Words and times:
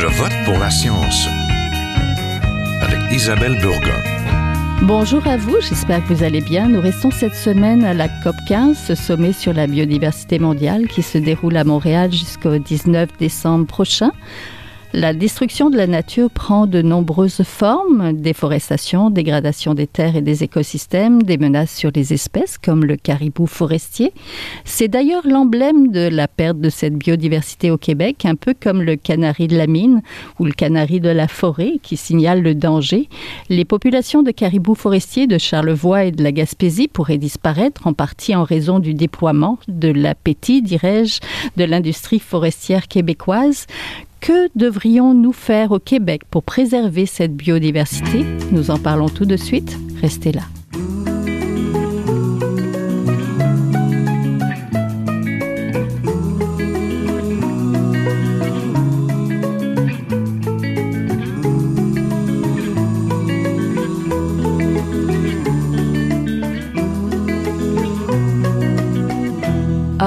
Je 0.00 0.06
vote 0.06 0.32
pour 0.44 0.56
la 0.60 0.70
science 0.70 1.26
avec 2.82 3.00
Isabelle 3.10 3.58
Burgon. 3.60 4.00
Bonjour 4.82 5.26
à 5.26 5.36
vous, 5.36 5.56
j'espère 5.60 6.04
que 6.04 6.14
vous 6.14 6.22
allez 6.22 6.40
bien. 6.40 6.68
Nous 6.68 6.80
restons 6.80 7.10
cette 7.10 7.34
semaine 7.34 7.82
à 7.82 7.94
la 7.94 8.08
COP 8.22 8.36
15, 8.46 8.78
ce 8.78 8.94
sommet 8.94 9.32
sur 9.32 9.52
la 9.52 9.66
biodiversité 9.66 10.38
mondiale 10.38 10.86
qui 10.86 11.02
se 11.02 11.18
déroule 11.18 11.56
à 11.56 11.64
Montréal 11.64 12.12
jusqu'au 12.12 12.58
19 12.58 13.08
décembre 13.18 13.66
prochain. 13.66 14.12
La 14.94 15.12
destruction 15.12 15.68
de 15.68 15.76
la 15.76 15.86
nature 15.86 16.30
prend 16.30 16.66
de 16.66 16.80
nombreuses 16.80 17.42
formes, 17.42 18.14
déforestation, 18.14 19.10
dégradation 19.10 19.74
des 19.74 19.86
terres 19.86 20.16
et 20.16 20.22
des 20.22 20.44
écosystèmes, 20.44 21.22
des 21.22 21.36
menaces 21.36 21.76
sur 21.76 21.90
les 21.94 22.14
espèces 22.14 22.56
comme 22.56 22.86
le 22.86 22.96
caribou 22.96 23.46
forestier. 23.46 24.14
C'est 24.64 24.88
d'ailleurs 24.88 25.26
l'emblème 25.26 25.88
de 25.88 26.08
la 26.08 26.26
perte 26.26 26.58
de 26.60 26.70
cette 26.70 26.94
biodiversité 26.94 27.70
au 27.70 27.76
Québec, 27.76 28.24
un 28.24 28.34
peu 28.34 28.54
comme 28.58 28.80
le 28.80 28.96
canari 28.96 29.46
de 29.46 29.58
la 29.58 29.66
mine 29.66 30.00
ou 30.38 30.46
le 30.46 30.52
canari 30.52 31.00
de 31.00 31.10
la 31.10 31.28
forêt 31.28 31.74
qui 31.82 31.98
signale 31.98 32.42
le 32.42 32.54
danger. 32.54 33.10
Les 33.50 33.66
populations 33.66 34.22
de 34.22 34.30
caribous 34.30 34.74
forestiers 34.74 35.26
de 35.26 35.36
Charlevoix 35.36 36.04
et 36.04 36.12
de 36.12 36.24
la 36.24 36.32
Gaspésie 36.32 36.88
pourraient 36.88 37.18
disparaître 37.18 37.86
en 37.86 37.92
partie 37.92 38.34
en 38.34 38.42
raison 38.42 38.78
du 38.78 38.94
déploiement, 38.94 39.58
de 39.68 39.88
l'appétit, 39.88 40.62
dirais-je, 40.62 41.20
de 41.58 41.64
l'industrie 41.64 42.20
forestière 42.20 42.88
québécoise. 42.88 43.66
Que 44.20 44.48
devrions-nous 44.56 45.32
faire 45.32 45.72
au 45.72 45.78
Québec 45.78 46.22
pour 46.30 46.42
préserver 46.42 47.06
cette 47.06 47.34
biodiversité? 47.34 48.24
Nous 48.52 48.70
en 48.70 48.78
parlons 48.78 49.08
tout 49.08 49.24
de 49.24 49.36
suite. 49.36 49.78
Restez 50.02 50.32
là. 50.32 50.42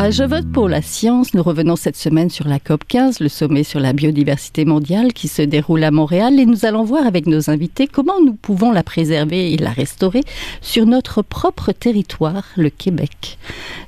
Je 0.10 0.24
vote 0.24 0.52
pour 0.52 0.68
la 0.68 0.82
science. 0.82 1.34
Nous 1.36 1.44
revenons 1.44 1.76
cette 1.76 1.96
semaine 1.96 2.30
sur 2.30 2.48
la 2.48 2.60
COP 2.60 2.84
15, 2.88 3.20
le 3.20 3.30
sommet 3.30 3.64
sur 3.64 3.80
la 3.80 3.94
biodiversité 3.94 4.66
mondiale 4.66 5.14
qui 5.14 5.28
se 5.28 5.44
déroule 5.44 5.84
à 5.84 5.92
Montréal 5.92 6.40
et 6.40 6.46
nous 6.46 6.66
allons 6.66 6.84
voir 6.84 7.06
avec 7.06 7.28
nos 7.28 7.50
invités 7.50 7.88
comment 7.88 8.20
nous 8.20 8.34
pouvons 8.34 8.72
la 8.72 8.84
préserver 8.84 9.54
et 9.54 9.58
la 9.58 9.70
restaurer 9.70 10.24
sur 10.60 10.86
notre 10.86 11.22
propre 11.22 11.72
territoire, 11.72 12.44
le 12.58 12.70
Québec. 12.70 13.38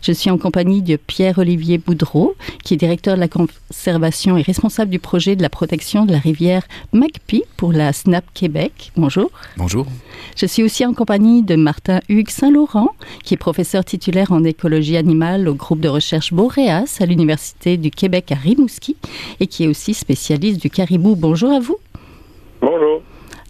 Je 0.02 0.11
suis 0.11 0.30
en 0.30 0.38
compagnie 0.38 0.81
de 0.81 0.95
Pierre-Olivier 0.97 1.80
Boudreau, 1.80 2.36
qui 2.64 2.75
est 2.75 2.78
directeur 2.78 3.16
de 3.16 3.19
la 3.19 3.28
conservation 3.28 4.38
et 4.38 4.44
responsable 4.44 4.91
du 4.91 5.00
projet 5.00 5.36
de 5.36 5.41
la 5.41 5.50
protection 5.50 6.06
de 6.06 6.11
la 6.11 6.19
rivière 6.19 6.64
MacPie 6.94 7.44
pour 7.58 7.73
la 7.73 7.91
SNAP 7.91 8.25
Québec. 8.34 8.91
Bonjour. 8.95 9.31
Bonjour. 9.58 9.88
Je 10.35 10.45
suis 10.45 10.63
aussi 10.63 10.85
en 10.85 10.93
compagnie 10.93 11.43
de 11.43 11.55
Martin 11.55 11.99
Hugues 12.09 12.29
Saint-Laurent, 12.29 12.89
qui 13.23 13.33
est 13.33 13.38
professeur 13.38 13.85
titulaire 13.85 14.31
en 14.31 14.43
écologie 14.43 14.97
animale 14.97 15.47
au 15.47 15.53
groupe 15.53 15.79
de 15.79 15.89
recherche 15.89 16.33
Boréas 16.33 16.97
à 16.99 17.05
l'Université 17.05 17.77
du 17.77 17.91
Québec 17.91 18.31
à 18.31 18.35
Rimouski 18.35 18.95
et 19.39 19.47
qui 19.47 19.63
est 19.63 19.67
aussi 19.67 19.94
spécialiste 19.94 20.61
du 20.61 20.69
caribou. 20.69 21.16
Bonjour 21.16 21.51
à 21.51 21.59
vous. 21.59 21.77
Bonjour. 22.61 23.01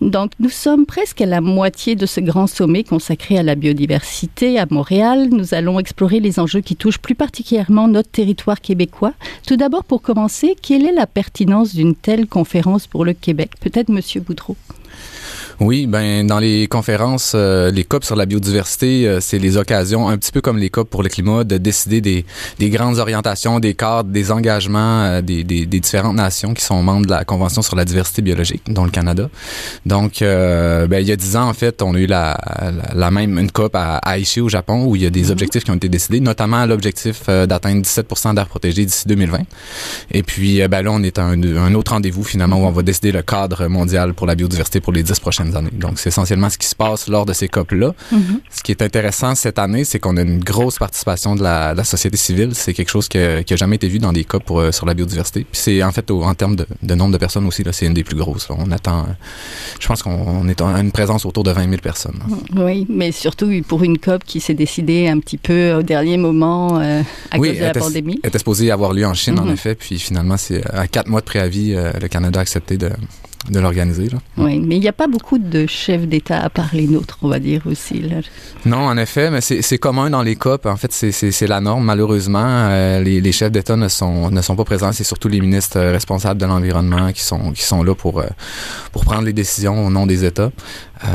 Donc, 0.01 0.31
nous 0.39 0.49
sommes 0.49 0.85
presque 0.85 1.21
à 1.21 1.25
la 1.25 1.39
moitié 1.39 1.95
de 1.95 2.05
ce 2.05 2.19
grand 2.19 2.47
sommet 2.47 2.83
consacré 2.83 3.37
à 3.37 3.43
la 3.43 3.55
biodiversité 3.55 4.59
à 4.59 4.65
Montréal. 4.69 5.29
Nous 5.31 5.53
allons 5.53 5.79
explorer 5.79 6.19
les 6.19 6.39
enjeux 6.39 6.59
qui 6.59 6.75
touchent 6.75 6.97
plus 6.97 7.15
particulièrement 7.15 7.87
notre 7.87 8.09
territoire 8.09 8.59
québécois. 8.59 9.13
Tout 9.47 9.55
d'abord, 9.55 9.85
pour 9.85 10.01
commencer, 10.01 10.55
quelle 10.61 10.85
est 10.85 10.91
la 10.91 11.07
pertinence 11.07 11.73
d'une 11.73 11.95
telle 11.95 12.27
conférence 12.27 12.85
pour 12.85 13.05
le 13.05 13.13
Québec? 13.13 13.51
Peut-être 13.61 13.89
Monsieur 13.89 14.19
Boudreau. 14.19 14.57
Oui, 15.59 15.85
ben 15.87 16.25
dans 16.25 16.39
les 16.39 16.67
conférences, 16.67 17.33
euh, 17.35 17.69
les 17.69 17.83
COP 17.83 18.03
sur 18.03 18.15
la 18.15 18.25
biodiversité, 18.25 19.07
euh, 19.07 19.19
c'est 19.21 19.37
les 19.37 19.57
occasions, 19.57 20.09
un 20.09 20.17
petit 20.17 20.31
peu 20.31 20.41
comme 20.41 20.57
les 20.57 20.69
COP 20.69 20.89
pour 20.89 21.03
le 21.03 21.09
climat, 21.09 21.43
de 21.43 21.57
décider 21.57 22.01
des, 22.01 22.25
des 22.59 22.69
grandes 22.69 22.97
orientations, 22.97 23.59
des 23.59 23.75
cadres, 23.75 24.09
des 24.09 24.31
engagements 24.31 25.03
euh, 25.03 25.21
des, 25.21 25.43
des, 25.43 25.65
des, 25.65 25.79
différentes 25.79 26.15
nations 26.15 26.53
qui 26.53 26.63
sont 26.63 26.81
membres 26.81 27.05
de 27.05 27.11
la 27.11 27.23
Convention 27.23 27.61
sur 27.61 27.75
la 27.75 27.85
diversité 27.85 28.21
biologique, 28.21 28.63
dont 28.67 28.85
le 28.85 28.91
Canada. 28.91 29.29
Donc, 29.85 30.19
ben, 30.21 30.99
il 30.99 31.07
y 31.07 31.11
a 31.11 31.15
dix 31.15 31.35
ans, 31.35 31.49
en 31.49 31.53
fait, 31.53 31.81
on 31.81 31.93
a 31.95 31.99
eu 31.99 32.05
la, 32.05 32.37
la, 32.93 33.11
même 33.11 33.37
une 33.37 33.51
COP 33.51 33.75
à, 33.75 33.99
Aichi 34.17 34.41
au 34.41 34.49
Japon 34.49 34.85
où 34.85 34.95
il 34.95 35.03
y 35.03 35.05
a 35.05 35.09
des 35.09 35.25
mm-hmm. 35.25 35.31
objectifs 35.31 35.63
qui 35.63 35.71
ont 35.71 35.75
été 35.75 35.89
décidés, 35.89 36.19
notamment 36.19 36.65
l'objectif 36.65 37.27
d'atteindre 37.27 37.81
17% 37.81 38.35
d'air 38.35 38.47
protégé 38.47 38.85
d'ici 38.85 39.07
2020. 39.07 39.39
Et 40.11 40.23
puis, 40.23 40.65
ben 40.67 40.81
là, 40.81 40.91
on 40.91 41.03
est 41.03 41.19
à 41.19 41.23
un, 41.23 41.41
un 41.41 41.73
autre 41.73 41.91
rendez-vous 41.91 42.23
finalement 42.23 42.57
où 42.57 42.65
on 42.65 42.71
va 42.71 42.81
décider 42.81 43.11
le 43.11 43.21
cadre 43.21 43.67
mondial 43.67 44.13
pour 44.13 44.27
la 44.27 44.35
biodiversité 44.35 44.79
pour 44.79 44.93
les 44.93 45.03
dix 45.03 45.19
prochaines 45.19 45.52
années. 45.55 45.71
Donc, 45.73 45.99
c'est 45.99 46.09
essentiellement 46.09 46.49
ce 46.49 46.57
qui 46.57 46.67
se 46.67 46.75
passe 46.75 47.07
lors 47.07 47.25
de 47.25 47.33
ces 47.33 47.47
COP-là. 47.47 47.93
Mm-hmm. 48.11 48.39
Ce 48.49 48.63
qui 48.63 48.71
est 48.71 48.81
intéressant 48.81 49.35
cette 49.35 49.59
année, 49.59 49.83
c'est 49.83 49.99
qu'on 49.99 50.17
a 50.17 50.21
une 50.21 50.39
grosse 50.39 50.77
participation 50.77 51.35
de 51.35 51.43
la, 51.43 51.83
société 51.83 52.17
civile. 52.17 52.51
C'est 52.53 52.73
quelque 52.73 52.89
chose 52.89 53.07
qui 53.07 53.17
n'a 53.17 53.43
jamais 53.55 53.75
été 53.75 53.87
vu 53.87 53.99
dans 53.99 54.13
des 54.13 54.23
COP 54.23 54.43
pour, 54.43 54.59
euh, 54.59 54.71
sur 54.71 54.85
la 54.85 54.93
biodiversité. 54.93 55.41
Puis 55.41 55.61
c'est 55.61 55.83
en 55.83 55.91
fait, 55.91 56.09
en 56.11 56.33
termes 56.33 56.55
de, 56.55 56.95
nombre 56.95 57.11
de 57.11 57.17
personnes 57.17 57.45
aussi, 57.45 57.63
c'est 57.71 57.85
une 57.85 57.93
des 57.93 58.03
plus 58.03 58.15
grosses. 58.15 58.47
On 58.49 58.71
attend, 58.71 59.05
je 59.79 59.87
pense 59.87 60.03
qu'on 60.03 60.47
est 60.47 60.61
à 60.61 60.79
une 60.79 60.91
présence 60.91 61.25
autour 61.25 61.43
de 61.43 61.51
20 61.51 61.69
000 61.69 61.81
personnes. 61.81 62.19
Oui, 62.55 62.85
mais 62.89 63.11
surtout 63.11 63.49
pour 63.67 63.83
une 63.83 63.97
COP 63.97 64.23
qui 64.23 64.39
s'est 64.39 64.53
décidée 64.53 65.07
un 65.07 65.19
petit 65.19 65.37
peu 65.37 65.73
au 65.73 65.81
dernier 65.83 66.17
moment 66.17 66.79
euh, 66.79 67.01
à 67.31 67.37
cause 67.37 67.57
de 67.57 67.61
la 67.61 67.73
pandémie. 67.73 68.19
Elle 68.23 68.29
était 68.29 68.37
supposée 68.37 68.71
avoir 68.71 68.93
lieu 68.93 69.05
en 69.05 69.13
Chine, 69.13 69.39
en 69.39 69.45
mm-hmm. 69.45 69.53
effet. 69.53 69.75
Puis 69.75 69.99
finalement, 69.99 70.37
c'est 70.37 70.65
à 70.71 70.87
quatre 70.87 71.09
mois 71.09 71.21
de 71.21 71.25
préavis, 71.25 71.73
euh, 71.73 71.91
le 72.01 72.07
Canada 72.07 72.39
a 72.39 72.41
accepté 72.41 72.77
de, 72.77 72.89
de 73.49 73.59
l'organiser. 73.59 74.09
Oui, 74.37 74.59
mais 74.59 74.77
il 74.77 74.79
n'y 74.79 74.87
a 74.87 74.93
pas 74.93 75.07
beaucoup 75.07 75.37
de 75.37 75.67
chefs 75.67 76.07
d'État 76.07 76.39
à 76.39 76.49
part 76.49 76.69
les 76.73 76.87
nôtres, 76.87 77.17
on 77.21 77.27
va 77.27 77.39
dire 77.39 77.61
aussi. 77.65 77.99
Là. 77.99 78.17
Non, 78.65 78.77
en 78.77 78.97
effet, 78.97 79.29
mais 79.29 79.41
c'est 79.41 79.77
commun 79.77 80.09
dans 80.09 80.21
les 80.21 80.35
COP. 80.35 80.65
En 80.65 80.77
fait, 80.77 80.91
c'est 80.93 81.47
la 81.47 81.59
norme, 81.59 81.83
malheureusement. 81.83 82.39
Euh, 82.43 83.01
les, 83.01 83.19
les, 83.19 83.31
chefs 83.33 83.51
d'État 83.51 83.75
ne 83.75 83.89
sont, 83.89 84.31
ne 84.31 84.41
sont 84.41 84.55
pas 84.55 84.63
présents. 84.63 84.93
C'est 84.93 85.03
surtout 85.03 85.27
les 85.27 85.41
ministres 85.41 85.79
responsables 85.79 86.39
de 86.39 86.45
l'environnement 86.45 87.11
qui 87.11 87.21
sont, 87.21 87.51
qui 87.51 87.63
sont 87.63 87.83
là 87.83 87.95
pour, 87.95 88.19
euh, 88.19 88.27
pour 88.93 89.03
prendre 89.03 89.23
les 89.23 89.33
décisions 89.33 89.85
au 89.85 89.89
nom 89.89 90.05
des 90.05 90.23
États. 90.23 90.51
Euh, 91.03 91.07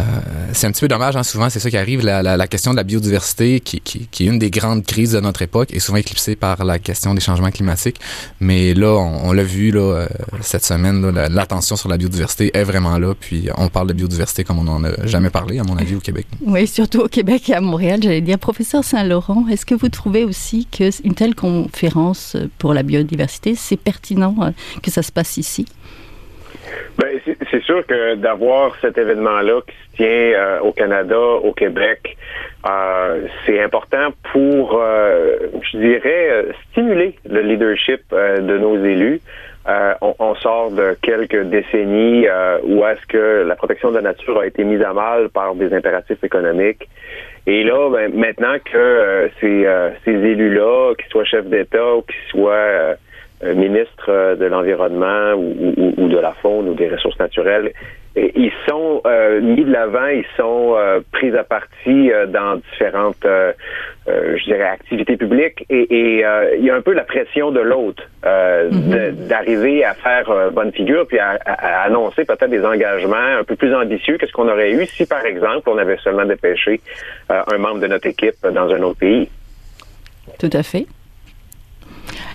c'est 0.52 0.66
un 0.66 0.70
petit 0.70 0.82
peu 0.82 0.88
dommage, 0.88 1.16
hein, 1.16 1.22
souvent 1.22 1.48
c'est 1.48 1.60
ça 1.60 1.70
qui 1.70 1.78
arrive, 1.78 2.04
la, 2.04 2.22
la, 2.22 2.36
la, 2.36 2.46
question 2.46 2.72
de 2.72 2.76
la 2.76 2.84
biodiversité, 2.84 3.60
qui, 3.60 3.80
qui, 3.80 4.06
qui, 4.10 4.24
est 4.24 4.26
une 4.26 4.38
des 4.38 4.50
grandes 4.50 4.84
crises 4.84 5.12
de 5.12 5.20
notre 5.20 5.40
époque, 5.40 5.72
est 5.72 5.78
souvent 5.78 5.96
éclipsée 5.96 6.36
par 6.36 6.62
la 6.62 6.78
question 6.78 7.14
des 7.14 7.22
changements 7.22 7.50
climatiques. 7.50 7.98
Mais 8.38 8.74
là, 8.74 8.88
on, 8.88 9.28
on 9.28 9.32
l'a 9.32 9.44
vu 9.44 9.70
là, 9.70 9.80
euh, 9.80 10.08
cette 10.42 10.64
semaine, 10.64 11.08
l'attention 11.10 11.76
sur 11.76 11.88
la 11.88 11.96
biodiversité 11.96 12.17
est 12.22 12.64
vraiment 12.64 12.98
là, 12.98 13.14
puis 13.18 13.48
on 13.56 13.68
parle 13.68 13.88
de 13.88 13.92
biodiversité 13.92 14.44
comme 14.44 14.58
on 14.58 14.64
n'en 14.64 14.84
a 14.84 15.06
jamais 15.06 15.30
parlé, 15.30 15.58
à 15.58 15.64
mon 15.64 15.76
avis, 15.76 15.96
au 15.96 16.00
Québec. 16.00 16.26
Oui, 16.44 16.66
surtout 16.66 17.00
au 17.00 17.08
Québec 17.08 17.48
et 17.50 17.54
à 17.54 17.60
Montréal, 17.60 18.00
j'allais 18.02 18.20
dire. 18.20 18.38
Professeur 18.38 18.84
Saint-Laurent, 18.84 19.46
est-ce 19.50 19.66
que 19.66 19.74
vous 19.74 19.88
trouvez 19.88 20.24
aussi 20.24 20.66
qu'une 20.66 21.14
telle 21.14 21.34
conférence 21.34 22.36
pour 22.58 22.74
la 22.74 22.82
biodiversité, 22.82 23.54
c'est 23.54 23.76
pertinent 23.76 24.34
euh, 24.42 24.50
que 24.82 24.90
ça 24.90 25.02
se 25.02 25.12
passe 25.12 25.36
ici? 25.36 25.66
Ben, 26.98 27.20
c'est 27.50 27.62
sûr 27.62 27.86
que 27.86 28.16
d'avoir 28.16 28.74
cet 28.80 28.98
événement-là 28.98 29.60
qui 29.66 29.74
se 29.74 29.96
tient 29.96 30.06
euh, 30.06 30.60
au 30.60 30.72
Canada, 30.72 31.18
au 31.18 31.52
Québec, 31.52 32.16
euh, 32.68 33.26
c'est 33.46 33.62
important 33.62 34.08
pour, 34.32 34.80
euh, 34.80 35.36
je 35.62 35.78
dirais, 35.78 36.46
stimuler 36.70 37.14
le 37.28 37.42
leadership 37.42 38.02
de 38.10 38.58
nos 38.58 38.84
élus. 38.84 39.20
On, 40.00 40.14
on, 40.18 40.34
sort 40.36 40.70
de 40.70 40.96
quelques 41.02 41.42
décennies 41.44 42.26
où 42.64 42.86
est-ce 42.86 43.06
que 43.06 43.44
la 43.46 43.54
protection 43.54 43.90
de 43.90 43.96
la 43.96 44.02
nature 44.02 44.40
a 44.40 44.46
été 44.46 44.64
mise 44.64 44.80
à 44.82 44.94
mal 44.94 45.28
par 45.28 45.54
des 45.54 45.74
impératifs 45.74 46.24
économiques. 46.24 46.88
Et 47.46 47.64
là, 47.64 47.90
ben, 47.90 48.10
maintenant 48.14 48.56
que 48.64 49.30
ces, 49.40 49.66
ces 50.04 50.10
élus-là, 50.10 50.94
qu'ils 50.94 51.10
soient 51.10 51.24
chefs 51.24 51.46
d'État 51.46 51.96
ou 51.96 52.02
qu'ils 52.02 52.30
soient 52.30 52.96
euh, 53.44 53.54
euh, 54.08 54.34
de 54.34 54.44
l'Environnement 54.46 55.34
ou, 55.34 55.94
ou, 55.96 56.08
de 56.08 56.18
la 56.18 56.32
faune 56.32 56.68
ou 56.68 56.74
des 56.74 56.88
ressources 56.88 57.18
naturelles, 57.18 57.72
ils 58.16 58.52
sont 58.68 59.00
euh, 59.06 59.40
mis 59.40 59.64
de 59.64 59.70
l'avant, 59.70 60.08
ils 60.08 60.26
sont 60.36 60.76
pris 61.12 61.36
à 61.36 61.44
partie 61.44 62.10
dans 62.28 62.56
différentes, 62.56 63.24
je 64.08 64.44
dirais, 64.44 64.64
activités 64.64 65.16
publiques 65.16 65.64
et, 65.68 65.82
et 65.82 66.24
il 66.58 66.64
y 66.64 66.70
a 66.70 66.74
un 66.74 66.80
peu 66.80 66.92
la 66.92 67.04
pression 67.04 67.50
de 67.50 67.60
l'autre 67.60 68.02
mm-hmm. 68.24 69.26
d'arriver 69.28 69.84
à 69.84 69.94
faire 69.94 70.50
bonne 70.52 70.72
figure 70.72 71.06
puis 71.06 71.18
à, 71.18 71.38
à 71.44 71.82
annoncer 71.82 72.24
peut-être 72.24 72.50
des 72.50 72.64
engagements 72.64 73.16
un 73.40 73.44
peu 73.44 73.56
plus 73.56 73.74
ambitieux 73.74 74.18
que 74.18 74.26
ce 74.26 74.32
qu'on 74.32 74.48
aurait 74.48 74.72
eu 74.72 74.86
si, 74.86 75.06
par 75.06 75.24
exemple, 75.24 75.68
on 75.68 75.78
avait 75.78 75.98
seulement 75.98 76.24
dépêché 76.24 76.80
un 77.28 77.58
membre 77.58 77.80
de 77.80 77.86
notre 77.86 78.06
équipe 78.06 78.36
dans 78.42 78.72
un 78.72 78.82
autre 78.82 78.98
pays. 78.98 79.28
Tout 80.38 80.50
à 80.52 80.62
fait. 80.62 80.86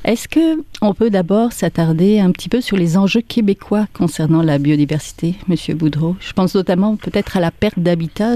Est-ce 0.04 0.28
que 0.28 0.64
on 0.82 0.94
peut 0.94 1.10
d'abord 1.10 1.54
s'attarder 1.54 2.20
un 2.20 2.32
petit 2.32 2.50
peu 2.50 2.62
sur 2.62 2.78
les 2.78 2.98
enjeux 2.98 3.22
québécois 3.22 3.88
concernant 3.94 4.42
la 4.42 4.58
biodiversité, 4.58 5.36
Monsieur 5.48 5.76
Boudreau? 5.76 6.16
Je 6.20 6.34
pense 6.34 6.56
notamment 6.56 6.96
peut-être 6.96 7.38
à 7.38 7.40
la 7.40 7.52
perte 7.52 7.80
d'habitat. 7.80 8.36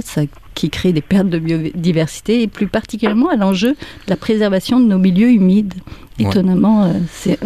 Qui 0.56 0.72
crée 0.72 0.92
des 0.92 1.02
pertes 1.02 1.30
de 1.30 1.38
biodiversité 1.38 2.42
et 2.42 2.48
plus 2.48 2.66
particulièrement 2.66 3.30
à 3.30 3.36
l'enjeu 3.36 3.74
de 3.74 4.10
la 4.10 4.16
préservation 4.16 4.80
de 4.80 4.86
nos 4.86 4.98
milieux 4.98 5.30
humides. 5.30 5.76
Étonnamment, 6.20 6.86
euh, 6.86 6.94
c'est 7.12 7.40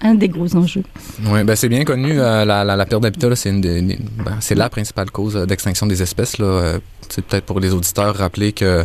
un, 0.00 0.14
des 0.14 0.28
gros 0.28 0.54
enjeux. 0.56 0.84
Oui, 1.26 1.44
ben 1.44 1.56
c'est 1.56 1.68
bien 1.68 1.84
connu. 1.84 2.20
Euh, 2.20 2.44
la, 2.44 2.64
la, 2.64 2.86
perte 2.86 3.02
d'habitat, 3.02 3.34
c'est 3.34 3.52
ben, 3.52 3.98
c'est 4.40 4.54
la 4.54 4.68
principale 4.68 5.10
cause 5.10 5.34
d'extinction 5.34 5.86
des 5.86 6.02
espèces. 6.02 6.38
Là, 6.38 6.78
c'est 7.08 7.24
peut-être 7.24 7.44
pour 7.44 7.60
les 7.60 7.72
auditeurs 7.72 8.14
rappeler 8.16 8.52
que 8.52 8.84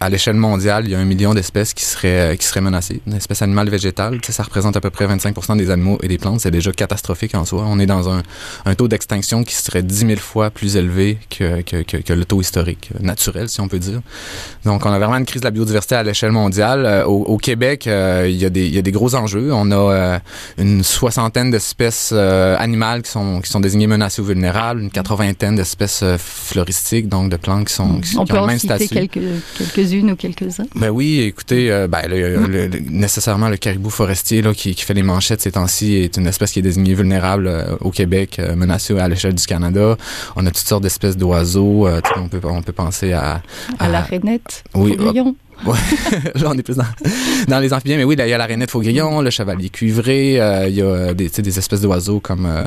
à 0.00 0.08
l'échelle 0.08 0.36
mondiale, 0.36 0.84
il 0.86 0.92
y 0.92 0.94
a 0.94 0.98
un 0.98 1.04
million 1.04 1.34
d'espèces 1.34 1.74
qui 1.74 1.84
seraient 1.84 2.36
qui 2.38 2.46
seraient 2.46 2.60
menacées, 2.60 3.00
d'espèces 3.06 3.42
animales 3.42 3.68
végétales. 3.68 4.18
ça 4.26 4.42
représente 4.42 4.76
à 4.76 4.80
peu 4.80 4.90
près 4.90 5.06
25 5.06 5.56
des 5.56 5.70
animaux 5.70 5.98
et 6.02 6.08
des 6.08 6.18
plantes. 6.18 6.40
C'est 6.40 6.50
déjà 6.50 6.72
catastrophique 6.72 7.34
en 7.34 7.44
soi. 7.44 7.64
On 7.66 7.78
est 7.78 7.86
dans 7.86 8.08
un, 8.08 8.22
un 8.64 8.74
taux 8.74 8.88
d'extinction 8.88 9.44
qui 9.44 9.54
serait 9.54 9.82
10 9.82 10.06
000 10.06 10.20
fois 10.20 10.50
plus 10.50 10.76
élevé 10.76 11.18
que, 11.30 11.62
que, 11.62 11.82
que, 11.82 12.12
le 12.12 12.24
taux 12.24 12.40
historique, 12.40 12.90
naturel, 13.00 13.48
si 13.48 13.60
on 13.60 13.68
peut 13.68 13.78
dire. 13.78 14.00
Donc, 14.64 14.84
on 14.86 14.90
a 14.90 14.98
vraiment 14.98 15.16
une 15.16 15.24
crise 15.24 15.42
de 15.42 15.46
la 15.46 15.50
biodiversité 15.50 15.94
à 15.94 16.02
l'échelle 16.02 16.32
mondiale. 16.32 16.86
Euh, 16.86 17.04
au, 17.04 17.36
Québec, 17.38 17.86
euh, 18.12 18.28
il, 18.28 18.36
y 18.36 18.44
a 18.44 18.50
des, 18.50 18.66
il 18.66 18.74
y 18.74 18.78
a 18.78 18.82
des 18.82 18.92
gros 18.92 19.14
enjeux. 19.14 19.52
On 19.52 19.70
a 19.70 19.76
euh, 19.76 20.18
une 20.58 20.82
soixantaine 20.82 21.50
d'espèces 21.50 22.12
animales 22.12 23.02
qui 23.02 23.10
sont, 23.10 23.40
qui 23.40 23.50
sont 23.50 23.60
désignées 23.60 23.86
menacées 23.86 24.22
ou 24.22 24.24
vulnérables, 24.24 24.80
une 24.80 24.90
quatre-vingtaine 24.90 25.56
d'espèces 25.56 26.04
floristiques 26.18 27.08
donc 27.08 27.30
de 27.30 27.36
plantes 27.36 27.68
qui 27.68 27.74
sont 27.74 28.00
qui, 28.00 28.16
On 28.18 28.24
peut 28.24 28.38
en 28.38 28.48
citer 28.58 28.88
quelques, 28.88 29.20
quelques-unes 29.58 30.12
ou 30.12 30.16
quelques-uns? 30.16 30.66
Ben 30.74 30.90
oui, 30.90 31.20
écoutez, 31.20 31.70
euh, 31.70 31.86
ben, 31.88 32.02
nécessairement 32.88 33.48
le 33.48 33.56
caribou 33.56 33.90
forestier 33.90 34.42
là, 34.42 34.52
qui, 34.54 34.74
qui 34.74 34.84
fait 34.84 34.94
les 34.94 35.02
manchettes 35.02 35.40
ces 35.40 35.52
temps-ci 35.52 35.94
est 35.94 36.16
une 36.16 36.26
espèce 36.26 36.52
qui 36.52 36.58
est 36.58 36.62
désignée 36.62 36.94
vulnérable 36.94 37.46
euh, 37.46 37.76
au 37.80 37.90
Québec, 37.90 38.38
euh, 38.38 38.54
menacée 38.54 38.98
à 38.98 39.08
l'échelle 39.08 39.34
du 39.34 39.46
Canada. 39.46 39.96
On 40.36 40.46
a 40.46 40.50
toutes 40.50 40.66
sortes 40.66 40.82
d'espèces 40.82 41.16
d'oiseaux. 41.16 41.88
on 42.16 42.28
peut 42.28 42.40
on 42.44 42.62
peut 42.62 42.72
penser 42.72 43.12
à 43.12 43.42
à, 43.78 43.88
la 43.88 44.00
rainette, 44.00 44.64
oui, 44.74 44.96
Ouais. 45.64 45.78
là, 46.34 46.48
on 46.50 46.58
est 46.58 46.62
plus 46.62 46.76
dans, 46.76 46.84
dans 47.48 47.58
les 47.58 47.72
amphibiens. 47.72 47.96
Mais 47.96 48.04
oui, 48.04 48.16
il 48.18 48.28
y 48.28 48.32
a 48.32 48.38
la 48.38 48.46
rainette 48.46 48.70
faugrillon, 48.70 49.20
le 49.20 49.30
chevalier 49.30 49.70
cuivré, 49.70 50.40
euh, 50.40 50.68
il 50.68 50.74
y 50.74 50.82
a 50.82 51.14
des, 51.14 51.28
des 51.28 51.58
espèces 51.58 51.80
d'oiseaux 51.80 52.20
comme, 52.20 52.46
euh, 52.46 52.64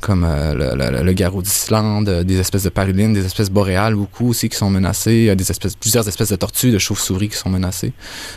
comme 0.00 0.24
euh, 0.24 0.74
le, 0.74 1.04
le, 1.04 1.12
garrot 1.12 1.42
d'Islande, 1.42 2.08
des 2.24 2.38
espèces 2.38 2.64
de 2.64 2.68
parulines, 2.68 3.12
des 3.12 3.24
espèces 3.24 3.50
boréales 3.50 3.94
beaucoup 3.94 4.30
aussi 4.30 4.48
qui 4.48 4.56
sont 4.56 4.70
menacées. 4.70 5.30
A 5.30 5.34
des 5.34 5.50
espèces, 5.50 5.76
plusieurs 5.76 6.06
espèces 6.08 6.30
de 6.30 6.36
tortues, 6.36 6.70
de 6.70 6.78
chauves-souris 6.78 7.28
qui 7.28 7.36
sont 7.36 7.50
menacées. 7.50 7.92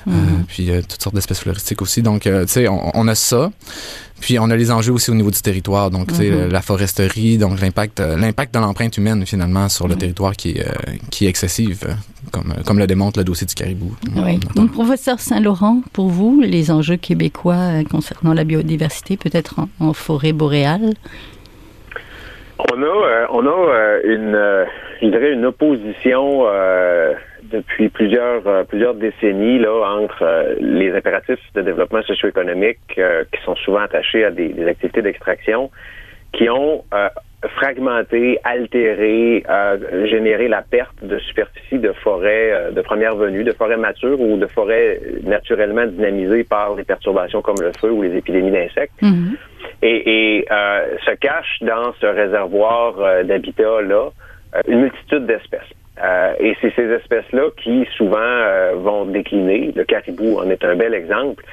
Mm-hmm. 0.07 0.43
puis 0.47 0.69
toutes 0.87 1.01
sortes 1.01 1.15
d'espèces 1.15 1.39
floristiques 1.39 1.81
aussi. 1.81 2.01
Donc, 2.01 2.23
tu 2.23 2.31
sais, 2.47 2.67
on, 2.67 2.91
on, 2.97 3.07
a 3.07 3.15
ça. 3.15 3.51
Puis 4.21 4.37
on 4.39 4.49
a 4.49 4.55
les 4.55 4.71
enjeux 4.71 4.93
aussi 4.93 5.09
au 5.09 5.15
niveau 5.15 5.31
du 5.31 5.41
territoire, 5.41 5.89
donc 5.89 6.11
mm 6.11 6.49
la 6.51 6.61
foresterie, 6.61 7.37
donc 7.37 7.59
l'impact 7.59 7.99
euh, 7.99 8.17
l'impact 8.17 8.53
de 8.53 8.59
l'empreinte 8.59 8.97
humaine 8.97 9.25
finalement 9.25 9.69
sur 9.69 9.87
le 9.87 9.95
territoire 9.95 10.35
qui 10.35 10.51
est, 10.51 10.67
euh, 10.67 10.71
qui 11.09 11.25
est 11.25 11.29
excessive, 11.29 11.83
euh, 11.87 11.93
comme, 12.31 12.53
comme 12.65 12.77
le 12.77 12.87
démontre 12.87 13.19
le 13.19 13.23
dossier 13.23 13.47
du 13.47 13.55
caribou. 13.55 13.95
Oui. 14.15 14.39
Donc 14.55 14.71
professeur 14.71 15.19
Saint-Laurent, 15.19 15.81
pour 15.93 16.07
vous, 16.07 16.41
les 16.41 16.71
enjeux 16.71 16.97
québécois 16.97 17.83
concernant 17.89 18.33
la 18.33 18.43
biodiversité, 18.43 19.17
peut-être 19.17 19.59
en, 19.79 19.93
forêt 19.93 20.33
boréale? 20.33 20.93
On 22.59 22.83
a, 22.83 23.27
on 23.31 23.47
a 23.47 23.99
une, 24.03 24.65
je 25.01 25.07
dirais 25.07 25.33
une 25.33 25.45
opposition 25.45 26.45
depuis 27.51 27.89
plusieurs 27.89 28.47
euh, 28.47 28.63
plusieurs 28.63 28.95
décennies 28.95 29.59
là 29.59 29.73
entre 29.99 30.23
euh, 30.23 30.55
les 30.59 30.93
impératifs 30.93 31.39
de 31.53 31.61
développement 31.61 32.01
socio-économique 32.03 32.79
euh, 32.97 33.23
qui 33.31 33.41
sont 33.43 33.55
souvent 33.55 33.79
attachés 33.79 34.23
à 34.23 34.31
des, 34.31 34.67
activités 34.67 35.01
d'extraction 35.01 35.69
qui 36.33 36.49
ont 36.49 36.85
fragmenté, 37.55 38.39
altéré, 38.43 39.43
généré 40.05 40.47
la 40.47 40.61
perte 40.61 41.03
de 41.03 41.17
superficie 41.19 41.79
de 41.79 41.91
forêts 41.91 42.71
de 42.71 42.81
première 42.81 43.15
venue, 43.15 43.43
de 43.43 43.51
forêts 43.51 43.77
matures 43.77 44.21
ou 44.21 44.37
de 44.37 44.45
forêts 44.47 44.99
naturellement 45.23 45.85
dynamisées 45.87 46.43
par 46.43 46.75
des 46.75 46.83
perturbations 46.83 47.41
comme 47.41 47.59
le 47.59 47.71
feu 47.79 47.91
ou 47.91 48.03
les 48.03 48.15
épidémies 48.15 48.51
d'insectes. 48.51 49.01
Mm-hmm. 49.01 49.35
Et, 49.81 50.37
et 50.37 50.45
se 51.05 51.15
cache 51.15 51.57
dans 51.61 51.93
ce 51.99 52.05
réservoir 52.05 53.23
d'habitat 53.23 53.81
là 53.81 54.09
une 54.67 54.81
multitude 54.81 55.25
d'espèces. 55.25 55.69
Euh, 56.03 56.33
et 56.39 56.55
c'est 56.61 56.73
ces 56.75 56.89
espèces-là 56.89 57.49
qui 57.61 57.85
souvent 57.97 58.17
euh, 58.17 58.73
vont 58.75 59.05
décliner. 59.05 59.71
Le 59.75 59.83
caribou 59.83 60.39
en 60.39 60.49
est 60.49 60.63
un 60.63 60.75
bel 60.75 60.93
exemple. 60.93 61.43